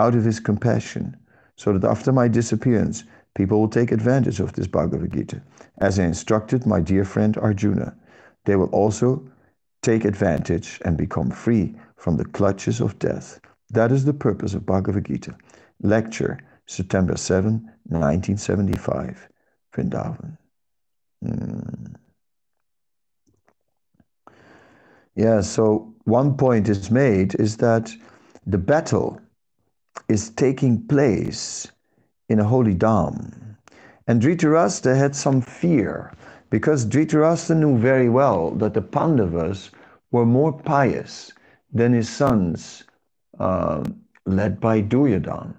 Out 0.01 0.16
of 0.16 0.24
his 0.24 0.40
compassion, 0.40 1.16
so 1.55 1.72
that 1.72 1.88
after 1.88 2.11
my 2.12 2.27
disappearance, 2.27 3.05
people 3.34 3.60
will 3.60 3.68
take 3.68 3.92
advantage 3.92 4.40
of 4.40 4.52
this 4.52 4.66
Bhagavad 4.66 5.12
Gita. 5.12 5.42
As 5.78 5.98
I 5.98 6.04
instructed 6.04 6.66
my 6.66 6.80
dear 6.80 7.04
friend 7.04 7.36
Arjuna, 7.36 7.96
they 8.44 8.56
will 8.56 8.70
also 8.70 9.28
take 9.82 10.04
advantage 10.04 10.80
and 10.84 10.96
become 10.96 11.30
free 11.30 11.74
from 11.96 12.16
the 12.16 12.24
clutches 12.24 12.80
of 12.80 12.98
death. 12.98 13.40
That 13.70 13.92
is 13.92 14.04
the 14.04 14.14
purpose 14.14 14.54
of 14.54 14.66
Bhagavad 14.66 15.06
Gita. 15.06 15.36
Lecture, 15.82 16.38
September 16.66 17.16
7, 17.16 17.52
1975, 17.84 19.28
Vrindavan. 19.74 20.36
Mm. 21.24 21.94
Yeah, 25.14 25.40
so 25.40 25.94
one 26.04 26.36
point 26.36 26.68
is 26.68 26.90
made 26.90 27.34
is 27.34 27.56
that 27.56 27.92
the 28.46 28.58
battle 28.58 29.20
is 30.08 30.30
taking 30.30 30.86
place 30.86 31.66
in 32.28 32.38
a 32.38 32.44
holy 32.44 32.74
dham. 32.74 33.56
And 34.06 34.22
Dhritarashtra 34.22 34.96
had 34.96 35.14
some 35.14 35.40
fear 35.40 36.12
because 36.50 36.86
Dhritarashtra 36.86 37.56
knew 37.56 37.76
very 37.76 38.08
well 38.08 38.50
that 38.52 38.74
the 38.74 38.82
Pandavas 38.82 39.70
were 40.10 40.26
more 40.26 40.52
pious 40.52 41.32
than 41.72 41.92
his 41.92 42.08
sons, 42.08 42.84
uh, 43.38 43.84
led 44.24 44.60
by 44.60 44.80
Duryodhana. 44.80 45.54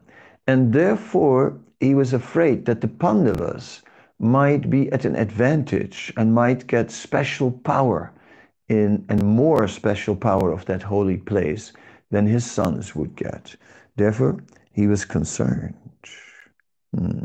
And 0.48 0.74
therefore, 0.74 1.58
he 1.80 1.94
was 1.94 2.14
afraid 2.14 2.66
that 2.66 2.82
the 2.82 2.88
Pandavas 2.88 3.82
might 4.20 4.70
be 4.70 4.92
at 4.92 5.06
an 5.06 5.16
advantage 5.16 6.12
and 6.18 6.34
might 6.34 6.68
get 6.68 6.92
special 6.92 7.52
power 7.52 8.12
in 8.68 9.06
and 9.10 9.24
more 9.24 9.68
special 9.68 10.16
power 10.16 10.52
of 10.52 10.66
that 10.66 10.84
holy 10.84 11.18
place 11.18 11.72
than 12.12 12.26
his 12.28 12.50
sons 12.50 12.96
would 12.96 13.16
get. 13.16 13.56
Therefore, 13.96 14.38
he 14.72 14.88
was 14.88 15.06
concerned. 15.06 15.76
Hmm. 16.96 17.24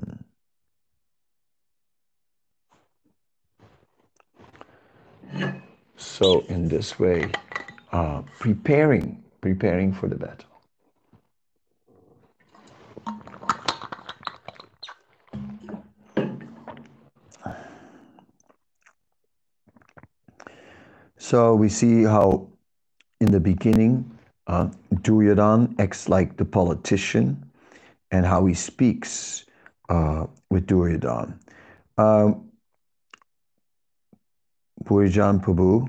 So, 5.96 6.40
in 6.48 6.68
this 6.68 6.98
way, 6.98 7.30
uh, 7.92 8.22
preparing, 8.38 9.22
preparing 9.40 9.92
for 9.92 10.08
the 10.08 10.16
battle. 10.16 10.54
So 21.24 21.54
we 21.54 21.70
see 21.70 22.02
how 22.04 22.48
in 23.18 23.32
the 23.32 23.40
beginning 23.40 24.18
uh, 24.46 24.68
Duryodhan 25.00 25.74
acts 25.80 26.06
like 26.08 26.36
the 26.36 26.44
politician 26.44 27.50
and 28.10 28.26
how 28.26 28.44
he 28.44 28.52
speaks 28.52 29.46
uh, 29.88 30.26
with 30.50 30.66
Duryodhan. 30.66 31.38
Um, 31.98 32.50
Bhurijan 34.84 35.42
Prabhu 35.42 35.88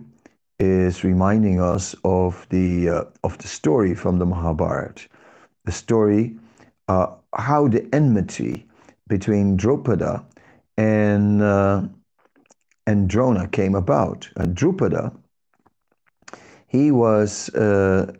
is 0.60 1.03
reminding 1.03 1.60
us 1.60 1.95
of 2.03 2.47
the 2.49 2.89
uh, 2.89 3.03
of 3.23 3.38
the 3.39 3.47
story 3.47 3.93
from 3.93 4.19
the 4.19 4.25
Mahabharata, 4.25 5.08
the 5.65 5.71
story 5.71 6.38
uh, 6.88 7.08
how 7.36 7.67
the 7.67 7.88
enmity 7.93 8.65
between 9.08 9.58
Drupada 9.58 10.23
and 10.77 11.41
uh, 11.41 11.84
and 12.88 13.10
Drona 13.10 13.47
came 13.47 13.75
about. 13.75 14.29
Uh, 14.38 14.43
Drupada, 14.43 15.15
he 16.67 16.91
was 16.91 17.49
uh, 17.49 18.13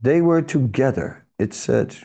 they 0.00 0.20
were 0.20 0.42
together. 0.42 1.24
It 1.38 1.54
said 1.54 1.96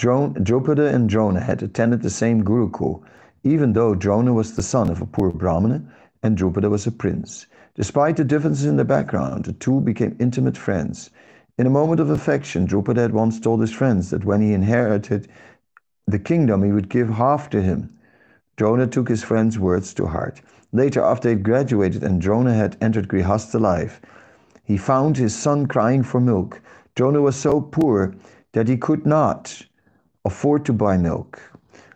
Drupada 0.00 0.94
and 0.94 1.10
Drona 1.10 1.40
had 1.40 1.62
attended 1.62 2.00
the 2.00 2.08
same 2.08 2.42
Gurukul 2.42 3.02
even 3.44 3.74
though 3.74 3.94
Drona 3.94 4.32
was 4.32 4.56
the 4.56 4.62
son 4.62 4.88
of 4.88 5.02
a 5.02 5.06
poor 5.06 5.30
Brahmana 5.30 5.82
and 6.22 6.38
Drupada 6.38 6.70
was 6.70 6.86
a 6.86 6.90
prince. 6.90 7.44
Despite 7.74 8.16
the 8.16 8.24
differences 8.24 8.64
in 8.64 8.78
the 8.78 8.84
background, 8.86 9.44
the 9.44 9.52
two 9.52 9.78
became 9.82 10.16
intimate 10.18 10.56
friends. 10.56 11.10
In 11.58 11.66
a 11.66 11.70
moment 11.70 12.00
of 12.00 12.08
affection, 12.08 12.66
Drupada 12.66 13.02
had 13.02 13.12
once 13.12 13.38
told 13.38 13.60
his 13.60 13.72
friends 13.72 14.08
that 14.08 14.24
when 14.24 14.40
he 14.40 14.54
inherited 14.54 15.28
the 16.06 16.18
kingdom, 16.18 16.62
he 16.62 16.72
would 16.72 16.88
give 16.88 17.10
half 17.10 17.50
to 17.50 17.60
him. 17.60 17.90
Drona 18.56 18.86
took 18.86 19.10
his 19.10 19.22
friend's 19.22 19.58
words 19.58 19.92
to 19.92 20.06
heart. 20.06 20.40
Later, 20.72 21.02
after 21.02 21.28
he 21.28 21.34
had 21.34 21.44
graduated 21.44 22.02
and 22.02 22.22
Drona 22.22 22.54
had 22.54 22.74
entered 22.80 23.08
Grihastha 23.08 23.60
life, 23.60 24.00
he 24.64 24.78
found 24.78 25.18
his 25.18 25.36
son 25.36 25.66
crying 25.66 26.02
for 26.02 26.20
milk. 26.20 26.62
Drona 26.94 27.20
was 27.20 27.36
so 27.36 27.60
poor 27.60 28.14
that 28.52 28.66
he 28.66 28.78
could 28.78 29.04
not 29.04 29.66
afford 30.24 30.64
to 30.66 30.72
buy 30.72 30.96
milk 30.96 31.40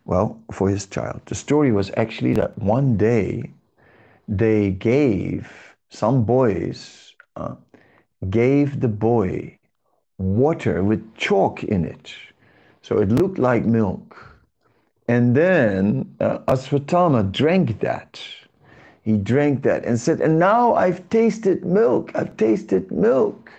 well, 0.04 0.38
for 0.52 0.68
his 0.68 0.86
child. 0.86 1.20
The 1.26 1.34
story 1.34 1.72
was 1.72 1.90
actually 1.96 2.34
that 2.34 2.58
one 2.58 2.96
day 2.96 3.50
they 4.28 4.70
gave, 4.70 5.50
some 5.90 6.24
boys 6.24 7.14
uh, 7.36 7.54
gave 8.30 8.80
the 8.80 8.88
boy 8.88 9.58
water 10.18 10.82
with 10.82 11.14
chalk 11.16 11.64
in 11.64 11.84
it. 11.84 12.14
So 12.82 12.98
it 12.98 13.08
looked 13.08 13.38
like 13.38 13.64
milk. 13.64 14.16
And 15.08 15.34
then 15.34 16.14
uh, 16.20 16.38
Aswatthama 16.40 17.30
drank 17.32 17.80
that. 17.80 18.20
He 19.02 19.16
drank 19.16 19.62
that 19.64 19.84
and 19.84 19.98
said, 20.00 20.20
And 20.20 20.38
now 20.38 20.74
I've 20.74 21.08
tasted 21.10 21.64
milk. 21.64 22.10
I've 22.14 22.36
tasted 22.36 22.90
milk. 22.90 23.50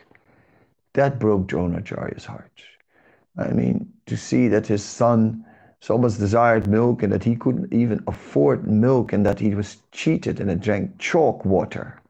That 0.94 1.20
broke 1.20 1.48
Dronacharya's 1.48 2.26
heart. 2.26 2.52
I 3.38 3.50
mean, 3.50 3.92
to 4.06 4.18
see 4.18 4.48
that 4.50 4.68
his 4.68 4.84
son 4.84 5.46
so 5.82 5.98
much 5.98 6.18
desired 6.18 6.68
milk 6.68 7.04
and 7.04 7.12
that 7.14 7.24
he 7.24 7.36
couldn't 7.36 7.74
even 7.74 8.04
afford 8.08 8.66
milk 8.68 9.14
and 9.14 9.26
that 9.26 9.40
he 9.40 9.54
was 9.54 9.78
cheated 9.92 10.40
and 10.40 10.50
had 10.50 10.62
drank 10.62 10.98
chalk 10.98 11.46
water 11.46 12.02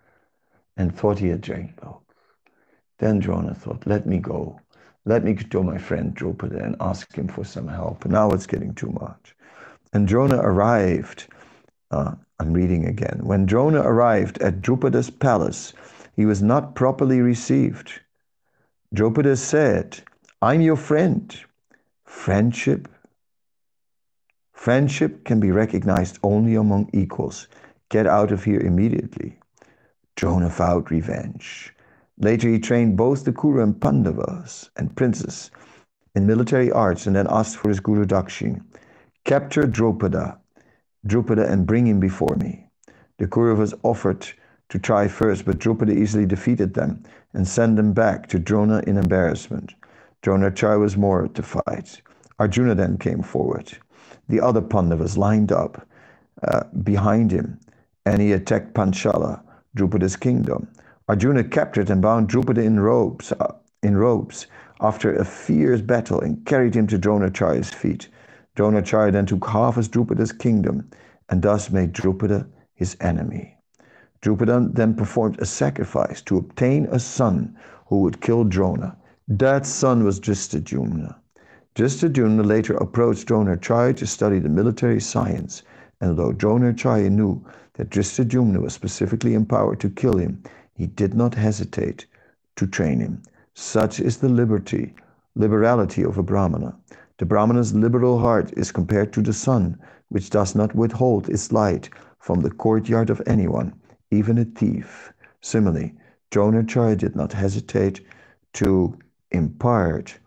and 0.78 0.96
thought 0.96 1.20
he 1.20 1.30
had 1.30 1.42
drank 1.42 1.82
milk. 1.84 2.02
Then 3.00 3.20
Drona 3.20 3.54
thought, 3.54 3.86
let 3.86 4.06
me 4.06 4.20
go. 4.20 4.60
Let 5.06 5.24
me 5.24 5.34
go 5.34 5.44
to 5.50 5.64
my 5.64 5.78
friend 5.78 6.16
Drupada 6.16 6.64
and 6.64 6.76
ask 6.80 7.14
him 7.16 7.28
for 7.28 7.44
some 7.44 7.68
help. 7.68 8.06
Now 8.06 8.32
it's 8.32 8.48
getting 8.48 8.74
too 8.74 8.92
much. 8.92 9.36
And 9.94 10.08
Drona 10.08 10.38
arrived, 10.38 11.28
uh, 11.92 12.16
I'm 12.40 12.54
reading 12.54 12.86
again. 12.86 13.22
When 13.24 13.46
Drona 13.46 13.82
arrived 13.82 14.38
at 14.42 14.62
Drupada's 14.62 15.10
palace, 15.10 15.74
he 16.16 16.26
was 16.26 16.42
not 16.42 16.76
properly 16.76 17.22
received. 17.22 17.92
Drupada 18.94 19.38
said, 19.38 20.02
I'm 20.46 20.62
your 20.62 20.76
friend. 20.76 21.36
Friendship 22.04 22.88
Friendship 24.54 25.26
can 25.26 25.39
be 25.39 25.50
recognized 25.50 26.20
only 26.22 26.54
among 26.54 26.91
equals. 26.93 27.48
Get 27.89 28.06
out 28.06 28.32
of 28.32 28.43
here 28.43 28.60
immediately. 28.60 29.39
Drona 30.16 30.50
vowed 30.50 30.91
revenge. 30.91 31.74
Later, 32.20 32.48
he 32.48 32.60
trained 32.60 32.96
both 32.96 33.26
the 33.26 33.34
Kuru 33.34 33.64
and 33.64 33.82
Pandavas 33.82 34.70
and 34.78 34.96
princes 34.96 35.50
in 36.14 36.28
military 36.28 36.72
arts 36.72 37.08
and 37.08 37.16
then 37.16 37.26
asked 37.28 37.58
for 37.58 37.70
his 37.70 37.80
Guru 37.80 38.06
Dakshin. 38.06 38.64
Capture 39.24 39.64
Drupada. 39.64 40.38
Drupada 41.08 41.50
and 41.50 41.66
bring 41.66 41.88
him 41.88 42.00
before 42.00 42.36
me. 42.36 42.70
The 43.18 43.26
Kauravas 43.26 43.74
offered 43.82 44.28
to 44.70 44.78
try 44.78 45.08
first, 45.08 45.43
but 45.43 45.58
Drupada 45.58 45.98
easily 45.98 46.28
defeated 46.28 46.76
them 46.76 47.02
and 47.34 47.48
sent 47.48 47.78
them 47.78 47.93
back 47.93 48.28
to 48.28 48.38
Drona 48.38 48.84
in 48.86 48.98
embarrassment. 48.98 49.74
Dronacharya 50.24 50.80
was 50.80 50.97
mortified. 50.97 51.89
Arjuna 52.39 52.76
then 52.76 52.97
came 52.97 53.22
forward. 53.22 53.72
The 54.28 54.41
other 54.41 54.61
Pandavas 54.61 55.18
lined 55.18 55.51
up 55.51 55.88
uh, 56.43 56.63
behind 56.84 57.32
him, 57.32 57.59
and 58.05 58.22
he 58.22 58.32
attacked 58.32 58.74
Panchala, 58.74 59.41
Drupada's 59.78 60.16
kingdom. 60.16 60.68
Arjuna 61.07 61.43
captured 61.43 61.89
and 61.89 62.01
bound 62.01 62.30
Drupada 62.30 62.63
in 62.63 62.80
robes, 62.80 63.32
uh, 63.34 63.53
in 63.84 63.95
robes 63.95 64.47
after 64.82 65.16
a 65.16 65.24
fierce 65.24 65.82
battle 65.82 66.20
and 66.20 66.45
carried 66.45 66.76
him 66.76 66.88
to 66.88 66.99
Dronacharya's 66.99 67.70
feet. 67.70 68.09
Dronacharya 68.55 69.11
then 69.11 69.26
took 69.26 69.47
half 69.47 69.78
of 69.78 69.91
Drupada's 69.91 70.32
kingdom 70.32 70.89
and 71.30 71.41
thus 71.41 71.72
made 71.72 71.93
Drupada 71.93 72.47
his 72.74 72.97
enemy. 72.99 73.57
Drupada 74.22 74.74
then 74.74 74.95
performed 74.95 75.39
a 75.39 75.45
sacrifice 75.45 76.22
to 76.24 76.38
obtain 76.38 76.88
a 76.88 76.99
son 76.99 77.55
who 77.88 77.99
would 77.99 78.22
kill 78.22 78.43
Drona. 78.43 78.97
That 79.28 79.66
son 79.66 80.04
was 80.04 80.20
Drishtadyumna. 80.20 81.16
Drishtadyumna 81.74 82.46
later 82.46 82.76
approached 82.76 83.28
Dronacharya 83.28 83.96
to 83.98 84.06
study 84.06 84.38
the 84.38 84.50
military 84.50 85.02
science, 85.02 85.64
and 86.00 86.12
although 86.12 86.32
Dronacharya 86.32 87.10
knew 87.10 87.44
that 87.74 87.90
Drishtadyumna 87.90 88.62
was 88.62 88.74
specifically 88.74 89.34
empowered 89.34 89.80
to 89.80 89.90
kill 89.90 90.18
him, 90.18 90.44
he 90.76 90.86
did 90.86 91.16
not 91.16 91.34
hesitate 91.34 92.06
to 92.56 92.68
train 92.68 93.00
him. 93.00 93.24
Such 93.56 94.00
is 94.00 94.18
the 94.18 94.30
liberty, 94.30 94.94
liberality 95.34 96.04
of 96.04 96.20
a 96.20 96.24
Brahmana. 96.24 96.76
The 97.18 97.26
Brahmana's 97.26 97.74
liberal 97.74 98.20
heart 98.20 98.54
is 98.56 98.72
compared 98.72 99.12
to 99.14 99.24
the 99.24 99.34
sun, 99.34 99.80
which 100.10 100.30
does 100.30 100.54
not 100.54 100.76
withhold 100.76 101.30
its 101.30 101.52
light 101.52 101.90
from 102.20 102.42
the 102.42 102.52
courtyard 102.52 103.10
of 103.10 103.24
anyone, 103.26 103.74
even 104.12 104.38
a 104.38 104.46
thief. 104.46 105.12
Similarly, 105.42 105.96
Dronacharya 106.30 106.96
did 107.00 107.16
not 107.16 107.34
hesitate 107.34 108.06
to 108.54 109.00
impart 109.36 110.18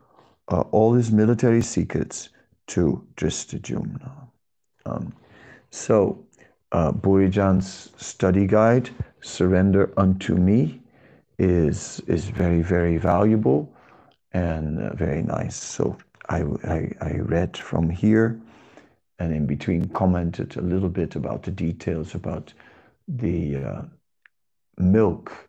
uh, 0.49 0.61
all 0.71 0.95
his 0.95 1.11
military 1.11 1.63
secrets 1.63 2.31
to 2.69 3.05
Drishtadyumna. 3.17 4.13
Um, 4.87 5.13
so, 5.71 6.25
uh, 6.73 6.93
Bhurijan's 6.93 7.91
study 7.97 8.47
guide, 8.47 8.91
Surrender 9.21 9.93
Unto 9.97 10.35
Me, 10.35 10.81
is 11.39 12.01
is 12.07 12.25
very 12.27 12.63
very 12.63 12.97
valuable 12.97 13.73
and 14.33 14.81
uh, 14.81 14.95
very 14.95 15.23
nice. 15.23 15.57
So 15.57 15.97
I, 16.29 16.43
I, 16.65 16.93
I 17.01 17.13
read 17.19 17.57
from 17.57 17.89
here, 17.89 18.41
and 19.19 19.33
in 19.33 19.47
between 19.47 19.89
commented 19.89 20.57
a 20.57 20.61
little 20.61 20.89
bit 20.89 21.17
about 21.17 21.43
the 21.43 21.51
details 21.51 22.15
about 22.15 22.53
the 23.07 23.57
uh, 23.57 23.83
milk 24.77 25.48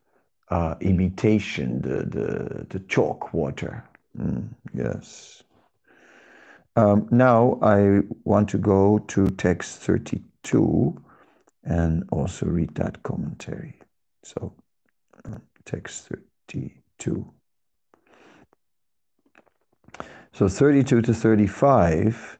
uh, 0.49 0.75
imitation, 0.81 1.81
the 1.81 2.05
the 2.05 2.65
the 2.69 2.79
chalk 2.87 3.33
water. 3.33 3.83
Mm, 4.17 4.49
yes. 4.73 5.43
Um, 6.75 7.07
now 7.11 7.59
I 7.61 8.01
want 8.23 8.49
to 8.49 8.57
go 8.57 8.99
to 8.99 9.27
text 9.31 9.79
32 9.79 11.01
and 11.63 12.03
also 12.11 12.45
read 12.45 12.73
that 12.75 13.03
commentary. 13.03 13.75
So 14.23 14.53
text 15.69 16.09
32. 16.47 17.31
So 20.33 20.47
32 20.47 21.01
to 21.01 21.13
35, 21.13 22.39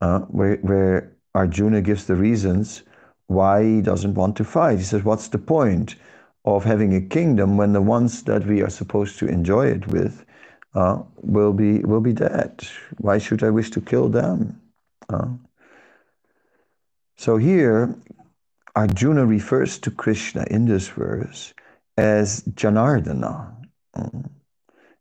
uh, 0.00 0.20
where, 0.20 0.56
where 0.56 1.16
Arjuna 1.34 1.82
gives 1.82 2.06
the 2.06 2.14
reasons 2.14 2.82
why 3.26 3.64
he 3.64 3.82
doesn't 3.82 4.14
want 4.14 4.36
to 4.36 4.44
fight. 4.44 4.78
He 4.78 4.84
says, 4.84 5.04
What's 5.04 5.28
the 5.28 5.38
point 5.38 5.96
of 6.44 6.64
having 6.64 6.94
a 6.94 7.00
kingdom 7.00 7.56
when 7.56 7.72
the 7.72 7.82
ones 7.82 8.22
that 8.24 8.46
we 8.46 8.62
are 8.62 8.70
supposed 8.70 9.18
to 9.18 9.26
enjoy 9.26 9.66
it 9.66 9.86
with 9.88 10.24
uh, 10.74 10.98
will, 11.16 11.52
be, 11.52 11.80
will 11.80 12.00
be 12.00 12.12
dead? 12.12 12.62
Why 12.98 13.18
should 13.18 13.42
I 13.42 13.50
wish 13.50 13.70
to 13.70 13.80
kill 13.80 14.08
them? 14.08 14.60
Uh, 15.08 15.28
so 17.16 17.36
here, 17.36 17.94
Arjuna 18.74 19.26
refers 19.26 19.78
to 19.80 19.90
Krishna 19.90 20.46
in 20.50 20.64
this 20.64 20.88
verse 20.88 21.52
as 21.98 22.42
Janardana. 22.54 23.52
Mm. 23.96 24.30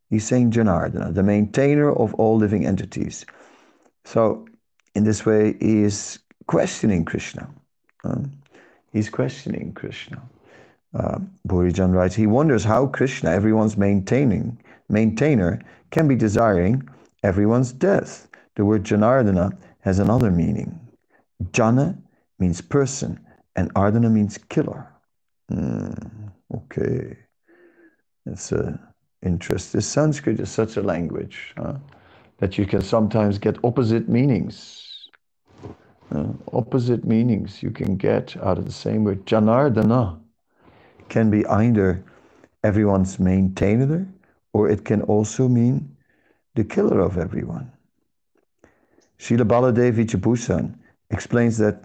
He's 0.09 0.25
saying 0.25 0.51
Janardana, 0.51 1.13
the 1.13 1.23
maintainer 1.23 1.91
of 1.91 2.13
all 2.15 2.35
living 2.35 2.65
entities. 2.65 3.25
So, 4.05 4.47
in 4.95 5.03
this 5.03 5.25
way, 5.25 5.55
he 5.59 5.83
is 5.83 6.19
questioning 6.47 7.05
Krishna. 7.05 7.47
Um, 8.03 8.31
he's 8.91 9.09
questioning 9.09 9.71
Krishna. 9.73 10.21
Uh, 10.93 11.19
Bhurijan 11.47 11.93
writes, 11.93 12.15
he 12.15 12.25
wonders 12.25 12.63
how 12.63 12.87
Krishna, 12.87 13.29
everyone's 13.29 13.77
maintaining 13.77 14.57
maintainer, 14.89 15.61
can 15.91 16.07
be 16.07 16.15
desiring 16.15 16.87
everyone's 17.23 17.71
death. 17.71 18.27
The 18.55 18.65
word 18.65 18.83
Janardana 18.83 19.55
has 19.81 19.99
another 19.99 20.31
meaning. 20.31 20.79
Jana 21.51 21.97
means 22.39 22.61
person, 22.61 23.19
and 23.55 23.73
Ardana 23.75 24.11
means 24.11 24.37
killer. 24.37 24.87
Mm. 25.51 26.31
Okay. 26.55 27.17
It's 28.25 28.51
a 28.51 28.79
interest. 29.23 29.79
Sanskrit 29.81 30.39
is 30.39 30.49
such 30.49 30.77
a 30.77 30.81
language 30.81 31.53
huh, 31.57 31.75
that 32.37 32.57
you 32.57 32.65
can 32.65 32.81
sometimes 32.81 33.37
get 33.37 33.57
opposite 33.63 34.09
meanings. 34.09 34.85
Uh, 36.11 36.27
opposite 36.53 37.05
meanings 37.05 37.61
you 37.61 37.69
can 37.69 37.95
get 37.95 38.35
out 38.37 38.57
of 38.57 38.65
the 38.65 38.71
same 38.71 39.03
word. 39.03 39.25
Janardana 39.25 40.18
can 41.09 41.29
be 41.29 41.45
either 41.47 42.03
everyone's 42.63 43.19
maintainer 43.19 44.07
or 44.53 44.69
it 44.69 44.85
can 44.85 45.01
also 45.03 45.47
mean 45.47 45.95
the 46.55 46.63
killer 46.63 46.99
of 46.99 47.17
everyone. 47.17 47.71
Srila 49.19 49.47
Baladev 49.47 49.93
Vidyabhushan 49.93 50.75
explains 51.11 51.57
that 51.57 51.83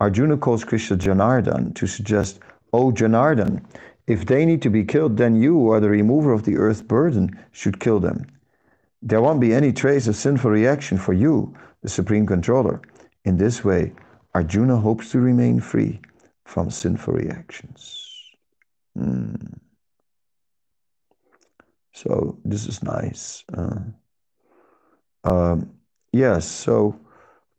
Arjuna 0.00 0.36
calls 0.36 0.64
Krishna 0.64 0.96
Janardan 0.96 1.74
to 1.76 1.86
suggest, 1.86 2.40
Oh 2.72 2.90
Janardan, 2.90 3.62
if 4.06 4.26
they 4.26 4.44
need 4.44 4.62
to 4.62 4.70
be 4.70 4.84
killed, 4.84 5.16
then 5.16 5.36
you, 5.36 5.56
or 5.56 5.78
the 5.78 5.88
remover 5.88 6.32
of 6.32 6.42
the 6.42 6.56
earth's 6.56 6.82
burden, 6.82 7.38
should 7.52 7.78
kill 7.78 8.00
them. 8.00 8.26
There 9.00 9.20
won't 9.20 9.40
be 9.40 9.54
any 9.54 9.72
trace 9.72 10.08
of 10.08 10.16
sinful 10.16 10.50
reaction 10.50 10.98
for 10.98 11.12
you, 11.12 11.54
the 11.82 11.88
supreme 11.88 12.26
controller. 12.26 12.80
In 13.24 13.36
this 13.36 13.64
way, 13.64 13.92
Arjuna 14.34 14.76
hopes 14.76 15.12
to 15.12 15.20
remain 15.20 15.60
free 15.60 16.00
from 16.44 16.70
sinful 16.70 17.14
reactions. 17.14 18.01
Hmm. 18.96 19.34
So 21.92 22.38
this 22.44 22.66
is 22.66 22.82
nice. 22.82 23.44
Uh, 23.52 23.80
um, 25.24 25.72
yes, 26.12 26.46
so 26.46 26.98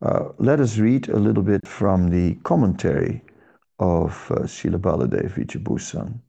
uh, 0.02 0.30
let 0.38 0.60
us 0.60 0.78
read 0.78 1.10
a 1.10 1.18
little 1.18 1.44
bit 1.44 1.68
from 1.68 2.10
the 2.10 2.36
commentary 2.44 3.22
of 3.80 4.32
uh, 4.32 4.42
Srila 4.42 4.80
Baladev. 4.80 6.20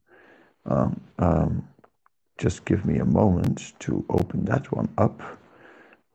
Um, 0.67 1.01
um, 1.19 1.67
just 2.37 2.65
give 2.65 2.85
me 2.85 2.99
a 2.99 3.05
moment 3.05 3.73
to 3.79 4.05
open 4.09 4.45
that 4.45 4.71
one 4.71 4.89
up 4.97 5.21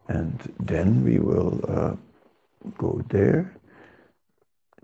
and 0.08 0.52
then 0.58 1.04
we 1.04 1.18
will 1.18 1.60
uh, 1.68 1.94
go 2.78 3.00
there 3.08 3.54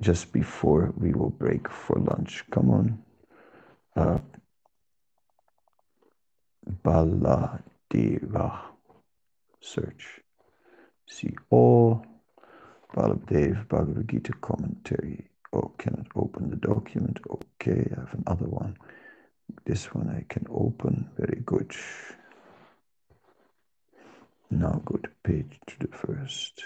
just 0.01 0.33
before 0.33 0.93
we 0.97 1.13
will 1.13 1.31
break 1.31 1.69
for 1.69 1.99
lunch. 1.99 2.45
Come 2.51 2.71
on. 2.71 3.06
Uh, 3.97 4.19
Baladeva 6.85 8.61
search. 9.61 10.21
See 11.07 11.35
all 11.51 12.05
Baladev 12.95 13.69
Bhagavad 13.69 14.09
Gita 14.09 14.33
commentary. 14.41 15.31
Oh, 15.53 15.73
cannot 15.79 16.09
open 16.15 16.51
the 16.51 16.57
document. 16.57 17.19
Okay, 17.31 17.89
I 17.97 18.01
have 18.01 18.15
another 18.27 18.47
one. 18.47 18.77
This 19.65 19.87
one 19.95 20.11
I 20.11 20.25
can 20.29 20.47
open, 20.51 21.09
very 21.17 21.41
good. 21.47 21.75
Now 24.51 24.83
go 24.85 24.97
to 24.97 25.09
page 25.25 25.59
to 25.69 25.79
the 25.79 25.97
first. 25.97 26.63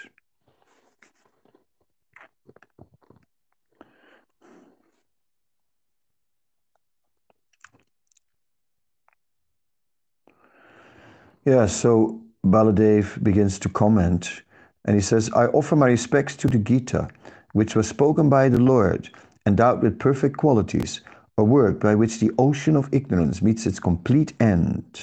Yeah, 11.45 11.65
so 11.65 12.21
Baladev 12.45 13.23
begins 13.23 13.59
to 13.59 13.69
comment 13.69 14.43
and 14.85 14.95
he 14.95 15.01
says, 15.01 15.31
I 15.33 15.45
offer 15.47 15.75
my 15.75 15.87
respects 15.87 16.35
to 16.37 16.47
the 16.47 16.57
Gita, 16.57 17.07
which 17.53 17.75
was 17.75 17.87
spoken 17.87 18.29
by 18.29 18.49
the 18.49 18.59
Lord, 18.59 19.09
endowed 19.45 19.83
with 19.83 19.99
perfect 19.99 20.37
qualities, 20.37 21.01
a 21.37 21.43
work 21.43 21.79
by 21.79 21.95
which 21.95 22.19
the 22.19 22.31
ocean 22.37 22.75
of 22.75 22.89
ignorance 22.91 23.41
meets 23.41 23.65
its 23.65 23.79
complete 23.79 24.33
end, 24.39 25.01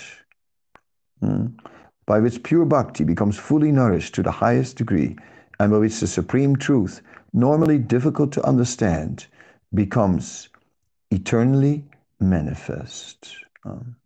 mm. 1.23 1.53
by 2.07 2.19
which 2.19 2.43
pure 2.43 2.65
bhakti 2.65 3.05
becomes 3.05 3.39
fully 3.39 3.71
nourished 3.71 4.15
to 4.15 4.23
the 4.23 4.31
highest 4.31 4.77
degree, 4.77 5.17
and 5.61 5.71
by 5.71 5.79
which 5.79 6.01
the 6.01 6.07
supreme 6.07 6.57
truth 6.57 7.03
normally 7.33 7.79
difficult 7.79 8.33
to 8.33 8.45
understand, 8.45 9.27
becomes 9.75 10.49
eternally 11.11 11.85
manifest. 12.21 13.37
Um, 13.65 13.97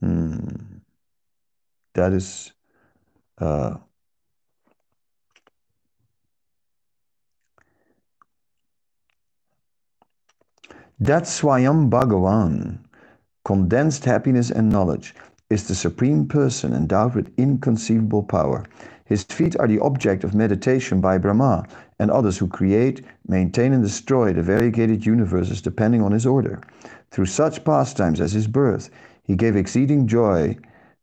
hmm. 0.00 0.75
That 1.96 2.12
is 2.12 2.52
uh, 3.38 3.76
that 11.00 11.22
Swayam 11.22 11.88
Bhagavan, 11.88 12.80
condensed 13.46 14.04
happiness 14.04 14.50
and 14.50 14.68
knowledge, 14.68 15.14
is 15.48 15.68
the 15.68 15.74
supreme 15.74 16.28
person 16.28 16.74
endowed 16.74 17.14
with 17.14 17.32
inconceivable 17.38 18.24
power. 18.24 18.66
His 19.06 19.22
feet 19.22 19.56
are 19.58 19.66
the 19.66 19.80
object 19.80 20.22
of 20.22 20.34
meditation 20.34 21.00
by 21.00 21.16
Brahma 21.16 21.66
and 21.98 22.10
others 22.10 22.36
who 22.36 22.46
create, 22.46 23.06
maintain, 23.26 23.72
and 23.72 23.82
destroy 23.82 24.34
the 24.34 24.42
variegated 24.42 25.06
universes 25.06 25.62
depending 25.62 26.02
on 26.02 26.12
his 26.12 26.26
order. 26.26 26.60
Through 27.10 27.26
such 27.26 27.64
pastimes 27.64 28.20
as 28.20 28.32
his 28.32 28.46
birth, 28.46 28.90
he 29.22 29.34
gave 29.34 29.56
exceeding 29.56 30.06
joy 30.06 30.58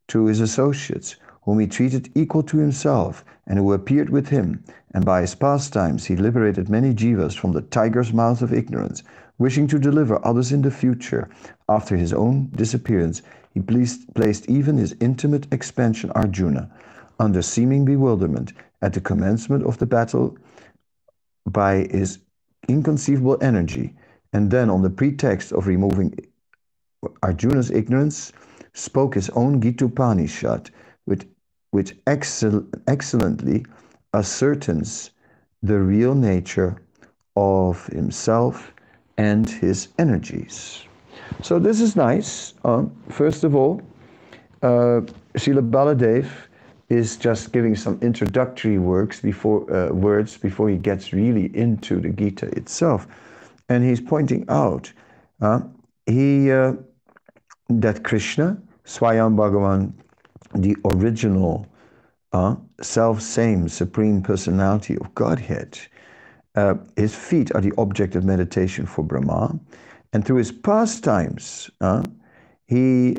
to 0.08 0.26
his 0.26 0.39
associates, 0.39 1.16
whom 1.43 1.60
he 1.60 1.68
treated 1.68 2.10
equal 2.16 2.43
to 2.43 2.58
himself, 2.58 3.26
and 3.47 3.60
who 3.60 3.74
appeared 3.74 4.10
with 4.10 4.30
him, 4.30 4.64
and 4.93 5.04
by 5.04 5.22
his 5.22 5.36
pastimes 5.36 6.06
he 6.06 6.16
liberated 6.16 6.70
many 6.70 6.93
jivas 6.93 7.38
from 7.38 7.51
the 7.51 7.62
tiger's 7.62 8.14
mouth 8.14 8.41
of 8.41 8.54
ignorance, 8.54 9.04
wishing 9.38 9.68
to 9.68 9.80
deliver 9.80 10.26
others 10.26 10.51
in 10.51 10.62
the 10.62 10.72
future. 10.72 11.30
After 11.68 11.97
his 11.97 12.14
own 12.14 12.49
disappearance, 12.56 13.22
he 13.54 13.60
placed, 13.60 14.14
placed 14.14 14.49
even 14.49 14.78
his 14.78 14.95
intimate 14.99 15.51
expansion 15.51 16.12
Arjuna 16.12 16.70
under 17.20 17.41
seeming 17.41 17.86
bewilderment 17.86 18.54
at 18.82 18.93
the 18.93 19.01
commencement 19.01 19.64
of 19.66 19.78
the 19.78 19.86
battle 19.86 20.38
by 21.45 21.88
his 21.91 22.20
inconceivable 22.68 23.38
energy, 23.41 23.93
and 24.32 24.49
then 24.49 24.70
on 24.70 24.82
the 24.82 24.89
pretext 24.89 25.51
of 25.51 25.68
removing 25.68 26.18
Arjuna's 27.22 27.70
ignorance, 27.70 28.32
spoke 28.74 29.16
his 29.16 29.30
own 29.32 29.62
Gita 29.62 29.86
Upanishad, 29.86 30.70
which, 31.06 31.26
which 31.72 31.96
excel, 32.08 32.66
excellently 32.88 33.66
ascertains 34.14 35.12
the 35.62 35.80
real 35.80 36.16
nature 36.16 36.82
of 37.36 37.86
himself 37.88 38.74
and 39.18 39.50
his 39.50 39.90
energies. 40.00 40.84
So 41.42 41.60
this 41.60 41.82
is 41.82 41.96
nice. 41.96 42.54
Uh, 42.64 42.86
first 43.10 43.44
of 43.44 43.56
all, 43.56 43.82
uh, 44.62 45.02
Srila 45.36 45.70
Baladev 45.70 46.28
is 46.90 47.18
just 47.18 47.52
giving 47.52 47.76
some 47.76 47.98
introductory 48.02 48.78
works 48.78 49.20
before 49.20 49.72
uh, 49.74 49.90
words 49.90 50.38
before 50.38 50.70
he 50.70 50.78
gets 50.78 51.14
really 51.14 51.56
into 51.56 52.00
the 52.00 52.10
Gita 52.10 52.48
itself, 52.58 53.08
and 53.70 53.84
he's 53.84 54.02
pointing 54.02 54.46
out 54.50 54.92
uh, 55.42 55.62
he 56.06 56.52
uh, 56.52 56.74
that 57.70 58.03
Krishna, 58.03 58.57
Swayam 58.86 59.36
Bhagavan, 59.36 59.93
the 60.55 60.76
original 60.93 61.66
uh, 62.32 62.55
self-same 62.82 63.70
supreme 63.70 64.22
personality 64.22 64.97
of 64.97 65.14
Godhead, 65.16 65.80
uh, 66.55 66.76
his 66.95 67.16
feet 67.16 67.53
are 67.55 67.61
the 67.61 67.74
object 67.78 68.16
of 68.16 68.24
meditation 68.24 68.86
for 68.86 69.03
Brahma, 69.03 69.59
and 70.14 70.26
through 70.26 70.38
his 70.38 70.51
pastimes, 70.51 71.70
uh, 71.82 72.03
he 72.68 73.16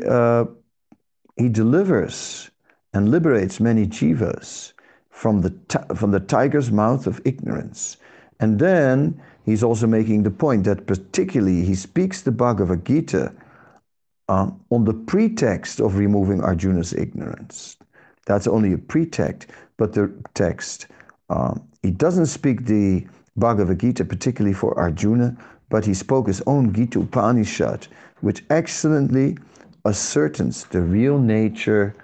he 1.37 1.49
delivers 1.49 2.51
and 2.93 3.11
liberates 3.11 3.61
many 3.61 3.87
jivas 3.87 4.73
from 5.11 5.41
the, 5.41 5.53
from 5.97 6.11
the 6.11 6.21
tiger's 6.21 6.71
mouth 6.71 7.07
of 7.07 7.21
ignorance. 7.25 7.97
And 8.41 8.59
then 8.59 9.21
he's 9.45 9.63
also 9.63 9.87
making 9.87 10.23
the 10.23 10.31
point 10.31 10.65
that 10.65 10.87
particularly 10.87 11.65
he 11.65 11.75
speaks 11.75 12.23
the 12.23 12.33
Bhagavad 12.33 12.85
Gita 12.85 13.33
uh, 14.29 14.51
on 14.71 14.85
the 14.85 14.95
pretext 14.95 15.81
of 15.81 15.97
removing 15.97 16.41
Arjuna's 16.41 16.93
ignorance. 16.93 17.77
That's 18.27 18.47
only 18.47 18.73
a 18.73 18.79
pretext, 18.79 19.51
but 19.77 19.93
the 19.93 20.13
text, 20.35 20.87
uh, 21.31 21.55
he 21.83 21.91
doesn't 21.91 22.27
speak 22.27 22.65
the 22.65 23.07
Bhagavad 23.37 23.81
Gita 23.81 24.05
particularly 24.05 24.55
for 24.55 24.79
Arjuna, 24.79 25.37
but 25.69 25.85
he 25.85 25.95
spoke 25.95 26.27
his 26.27 26.43
own 26.47 26.73
Gita 26.73 27.01
Upanishad, 27.01 27.87
which 28.21 28.45
excellently 28.51 29.37
ascertains 29.85 30.65
the 30.65 30.81
real 30.81 31.19
nature 31.19 31.95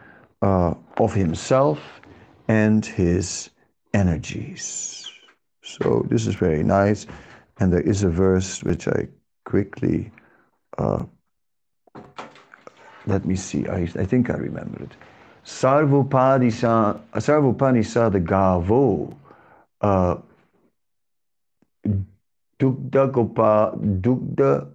uh, 0.42 0.74
of 0.98 1.14
himself 1.14 2.00
and 2.48 2.84
his 2.84 3.50
energies. 3.94 5.08
So 5.62 6.04
this 6.08 6.26
is 6.26 6.34
very 6.34 6.62
nice. 6.62 7.06
And 7.58 7.72
there 7.72 7.80
is 7.80 8.02
a 8.02 8.08
verse 8.08 8.62
which 8.62 8.88
I 8.88 9.08
quickly, 9.44 10.10
uh, 10.78 11.04
let 13.06 13.24
me 13.24 13.36
see, 13.36 13.66
I, 13.66 13.80
I 13.98 14.04
think 14.04 14.30
I 14.30 14.34
remember 14.34 14.82
it. 14.82 14.92
Sarvupanisa, 15.44 17.00
Sarvupanisa 17.14 18.12
the 18.12 18.20
Gavo, 18.20 19.16
uh, 19.80 20.16
Dugda 22.58 23.10
Gopa, 23.10 23.72
Dugda 23.76 24.68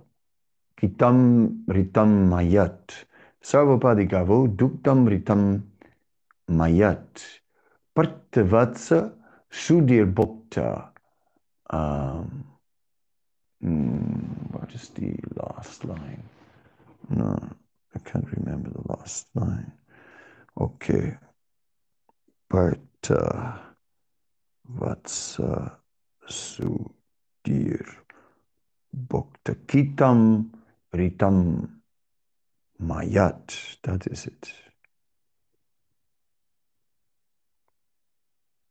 Kitam 0.81 1.65
Ritam 1.67 2.27
Mayat. 2.29 3.05
Sarvapadigavo 3.43 4.47
Duktam 4.55 5.07
Ritam 5.07 5.61
Mayat 6.49 7.21
Parthavatsa 7.95 9.13
Sudir 9.51 10.11
Bhokta. 10.11 10.89
Um, 11.69 12.43
mm, 13.63 14.51
what 14.51 14.73
is 14.73 14.89
the 14.89 15.13
last 15.35 15.85
line? 15.85 16.23
No, 17.09 17.37
I 17.95 17.99
can't 17.99 18.31
remember 18.31 18.69
the 18.69 18.93
last 18.93 19.27
line. 19.35 19.71
Okay. 20.59 21.17
Partha 22.49 23.59
Vatsa 24.71 25.75
Sudir 26.27 27.85
Bhokta 28.95 29.55
Kitam 29.67 30.49
Ritam 30.93 31.69
Mayat, 32.81 33.77
that 33.83 34.07
is 34.07 34.25
it. 34.27 34.53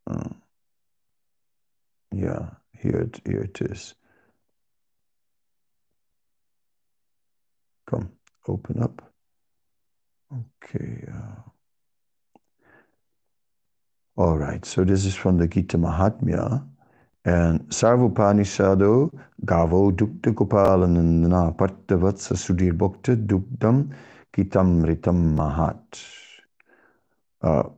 Uh, 0.07 0.29
yeah, 2.13 2.51
here 2.73 3.01
it, 3.01 3.21
here 3.25 3.43
it 3.43 3.61
is. 3.63 3.95
Come, 7.87 8.13
open 8.49 8.83
up. 8.83 9.03
Okay. 10.33 11.05
Uh, 11.09 11.41
all 14.17 14.39
right, 14.39 14.65
so 14.65 14.85
this 14.85 15.05
is 15.05 15.15
from 15.15 15.39
the 15.39 15.49
Gita 15.49 15.77
Mahatmya. 15.77 16.67
And 17.25 17.61
Sarvupanishado 17.71 19.11
Gavo 19.45 19.91
Dukta 19.93 20.35
Gopalanana 20.35 21.57
Partavatsa 21.57 22.37
Sudhir 22.37 22.77
Bhakta 22.77 23.17
Dukdam 23.17 23.95
Kitam 24.33 24.85
Ritam 24.85 25.35
Mahat. 25.35 26.05
Uh, 27.41 27.69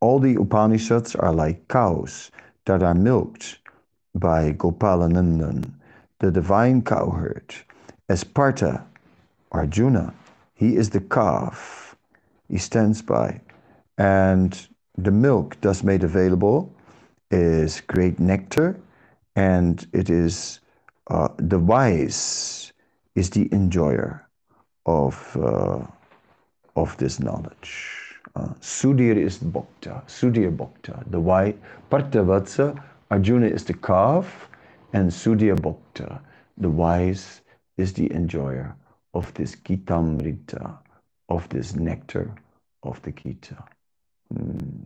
all 0.00 0.18
the 0.18 0.34
Upanishads 0.34 1.14
are 1.14 1.32
like 1.32 1.68
cows 1.68 2.30
that 2.64 2.82
are 2.82 2.94
milked 2.94 3.58
by 4.14 4.52
Gopalanandan, 4.52 5.72
the 6.20 6.30
divine 6.30 6.82
cowherd. 6.82 7.54
As 8.08 8.24
Partha, 8.24 8.84
Arjuna, 9.52 10.12
he 10.54 10.76
is 10.76 10.90
the 10.90 11.00
calf. 11.00 11.96
He 12.48 12.58
stands 12.58 13.02
by. 13.02 13.40
And 13.98 14.68
the 14.96 15.10
milk 15.10 15.56
thus 15.60 15.82
made 15.82 16.04
available 16.04 16.72
is 17.30 17.80
great 17.82 18.18
nectar, 18.18 18.78
and 19.34 19.86
it 19.92 20.10
is 20.10 20.60
uh, 21.08 21.28
the 21.36 21.58
wise 21.58 22.72
is 23.14 23.30
the 23.30 23.48
enjoyer 23.52 24.26
of 24.86 25.36
uh, 25.36 25.84
of 26.76 26.96
this 26.98 27.20
knowledge. 27.20 28.18
Uh, 28.34 28.48
Sudhir 28.60 29.16
is 29.16 29.38
the 29.38 29.46
bhakta, 29.46 30.02
Sudhir 30.06 30.54
bhakta, 30.54 31.02
the 31.10 31.20
wise. 31.20 31.54
Parthavatsa, 31.90 32.82
Arjuna 33.10 33.46
is 33.46 33.64
the 33.64 33.74
calf, 33.74 34.48
and 34.92 35.10
Sudhir 35.10 35.56
bhakta, 35.60 36.20
the 36.58 36.70
wise, 36.70 37.40
is 37.76 37.92
the 37.92 38.12
enjoyer 38.12 38.74
of 39.16 39.32
this 39.34 39.56
Gitamrita, 39.56 40.78
of 41.28 41.48
this 41.48 41.74
nectar 41.74 42.34
of 42.82 43.00
the 43.02 43.12
Gita. 43.12 43.56
Mm. 44.34 44.84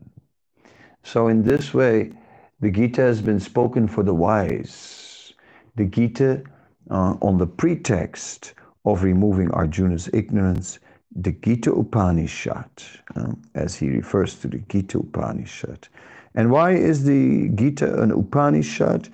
So 1.02 1.28
in 1.28 1.42
this 1.42 1.74
way, 1.74 2.12
the 2.60 2.70
Gita 2.70 3.00
has 3.00 3.20
been 3.20 3.40
spoken 3.40 3.88
for 3.88 4.04
the 4.04 4.14
wise. 4.14 5.32
The 5.74 5.86
Gita, 5.86 6.42
uh, 6.90 7.14
on 7.20 7.38
the 7.38 7.46
pretext 7.46 8.54
of 8.84 9.02
removing 9.02 9.50
Arjuna's 9.50 10.08
ignorance, 10.12 10.78
the 11.16 11.32
Gita 11.32 11.72
Upanishad, 11.72 12.70
uh, 13.16 13.32
as 13.54 13.74
he 13.74 13.88
refers 13.88 14.36
to 14.40 14.48
the 14.48 14.58
Gita 14.58 14.98
Upanishad. 14.98 15.88
And 16.36 16.52
why 16.52 16.72
is 16.72 17.04
the 17.04 17.48
Gita 17.48 18.00
an 18.00 18.12
Upanishad? 18.12 19.08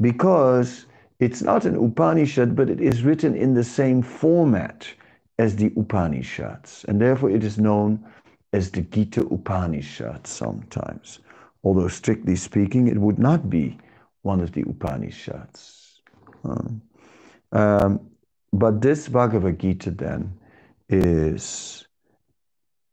Because 0.00 0.86
it's 1.22 1.40
not 1.40 1.64
an 1.64 1.76
Upanishad, 1.76 2.56
but 2.56 2.68
it 2.68 2.80
is 2.80 3.04
written 3.04 3.36
in 3.36 3.54
the 3.54 3.62
same 3.62 4.02
format 4.02 4.88
as 5.38 5.54
the 5.54 5.72
Upanishads. 5.76 6.84
And 6.88 7.00
therefore 7.00 7.30
it 7.30 7.44
is 7.44 7.58
known 7.58 8.04
as 8.52 8.72
the 8.72 8.82
Gita 8.82 9.20
Upanishad 9.20 10.26
sometimes. 10.26 11.20
Although 11.62 11.86
strictly 11.88 12.34
speaking, 12.34 12.88
it 12.88 12.98
would 12.98 13.20
not 13.20 13.48
be 13.48 13.78
one 14.22 14.40
of 14.40 14.50
the 14.50 14.62
Upanishads. 14.62 16.00
Um, 16.44 16.82
um, 17.52 18.00
but 18.52 18.80
this 18.80 19.08
Bhagavad 19.08 19.60
Gita 19.60 19.92
then 19.92 20.32
is 20.88 21.86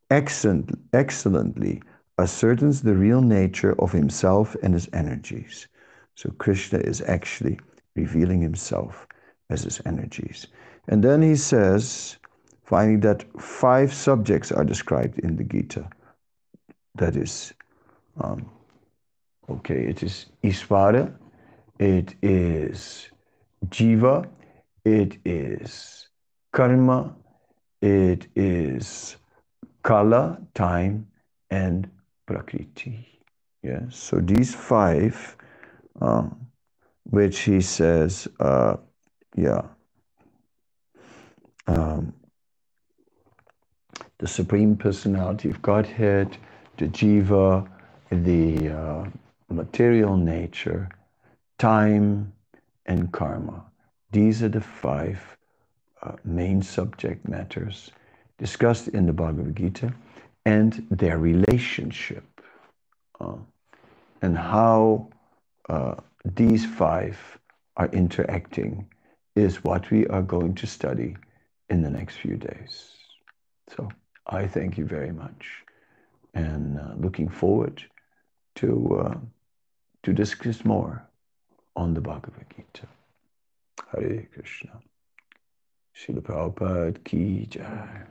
excellent, 0.08 0.70
excellently 0.92 1.82
ascertains 2.16 2.82
the 2.82 2.94
real 2.94 3.22
nature 3.22 3.74
of 3.80 3.90
himself 3.90 4.54
and 4.62 4.72
his 4.74 4.88
energies. 4.92 5.66
So 6.14 6.30
Krishna 6.38 6.78
is 6.78 7.02
actually 7.02 7.58
revealing 7.96 8.40
himself 8.40 9.06
as 9.50 9.62
his 9.62 9.80
energies. 9.86 10.46
And 10.88 11.02
then 11.02 11.22
he 11.22 11.36
says, 11.36 12.16
finding 12.64 13.00
that 13.00 13.24
five 13.40 13.92
subjects 13.92 14.52
are 14.52 14.64
described 14.64 15.18
in 15.20 15.36
the 15.36 15.44
Gita. 15.44 15.88
That 16.94 17.16
is, 17.16 17.52
um, 18.20 18.50
okay, 19.48 19.86
it 19.86 20.02
is 20.02 20.26
Isvara, 20.42 21.12
it 21.78 22.14
is 22.22 23.08
Jiva, 23.66 24.28
it 24.84 25.18
is 25.24 26.08
Karma, 26.52 27.14
it 27.82 28.26
is 28.36 29.16
Kala, 29.82 30.38
time, 30.54 31.06
and 31.50 31.88
Prakriti. 32.26 33.06
Yes, 33.62 33.96
so 33.96 34.20
these 34.20 34.54
five, 34.54 35.36
uh, 36.00 36.28
which 37.10 37.40
he 37.40 37.60
says, 37.60 38.28
uh, 38.38 38.76
yeah, 39.36 39.62
um, 41.66 42.12
the 44.18 44.26
Supreme 44.26 44.76
Personality 44.76 45.50
of 45.50 45.60
Godhead, 45.62 46.36
the 46.76 46.86
Jiva, 46.86 47.68
the 48.10 48.68
uh, 48.68 49.04
material 49.48 50.16
nature, 50.16 50.88
time, 51.58 52.32
and 52.86 53.12
karma. 53.12 53.64
These 54.12 54.42
are 54.42 54.48
the 54.48 54.60
five 54.60 55.20
uh, 56.02 56.12
main 56.24 56.62
subject 56.62 57.28
matters 57.28 57.90
discussed 58.38 58.88
in 58.88 59.06
the 59.06 59.12
Bhagavad 59.12 59.54
Gita 59.54 59.92
and 60.46 60.86
their 60.90 61.18
relationship 61.18 62.24
uh, 63.20 63.36
and 64.22 64.36
how 64.36 65.08
uh, 65.68 65.96
these 66.24 66.66
five 66.66 67.18
are 67.76 67.88
interacting 67.88 68.88
is 69.36 69.64
what 69.64 69.90
we 69.90 70.06
are 70.08 70.22
going 70.22 70.54
to 70.54 70.66
study 70.66 71.16
in 71.68 71.82
the 71.82 71.90
next 71.90 72.16
few 72.16 72.36
days. 72.36 72.90
So 73.74 73.88
I 74.26 74.46
thank 74.46 74.76
you 74.76 74.84
very 74.84 75.12
much 75.12 75.46
and 76.34 76.78
uh, 76.78 76.94
looking 76.96 77.28
forward 77.28 77.82
to, 78.56 79.02
uh, 79.04 79.18
to 80.02 80.12
discuss 80.12 80.64
more 80.64 81.08
on 81.76 81.94
the 81.94 82.00
Bhagavad 82.00 82.46
Gita. 82.54 82.86
Hare 83.92 84.28
Krishna. 84.32 84.80
Srila 85.96 86.20
Prabhupada 86.20 87.04
Ki 87.04 87.46
Jai. 87.46 88.02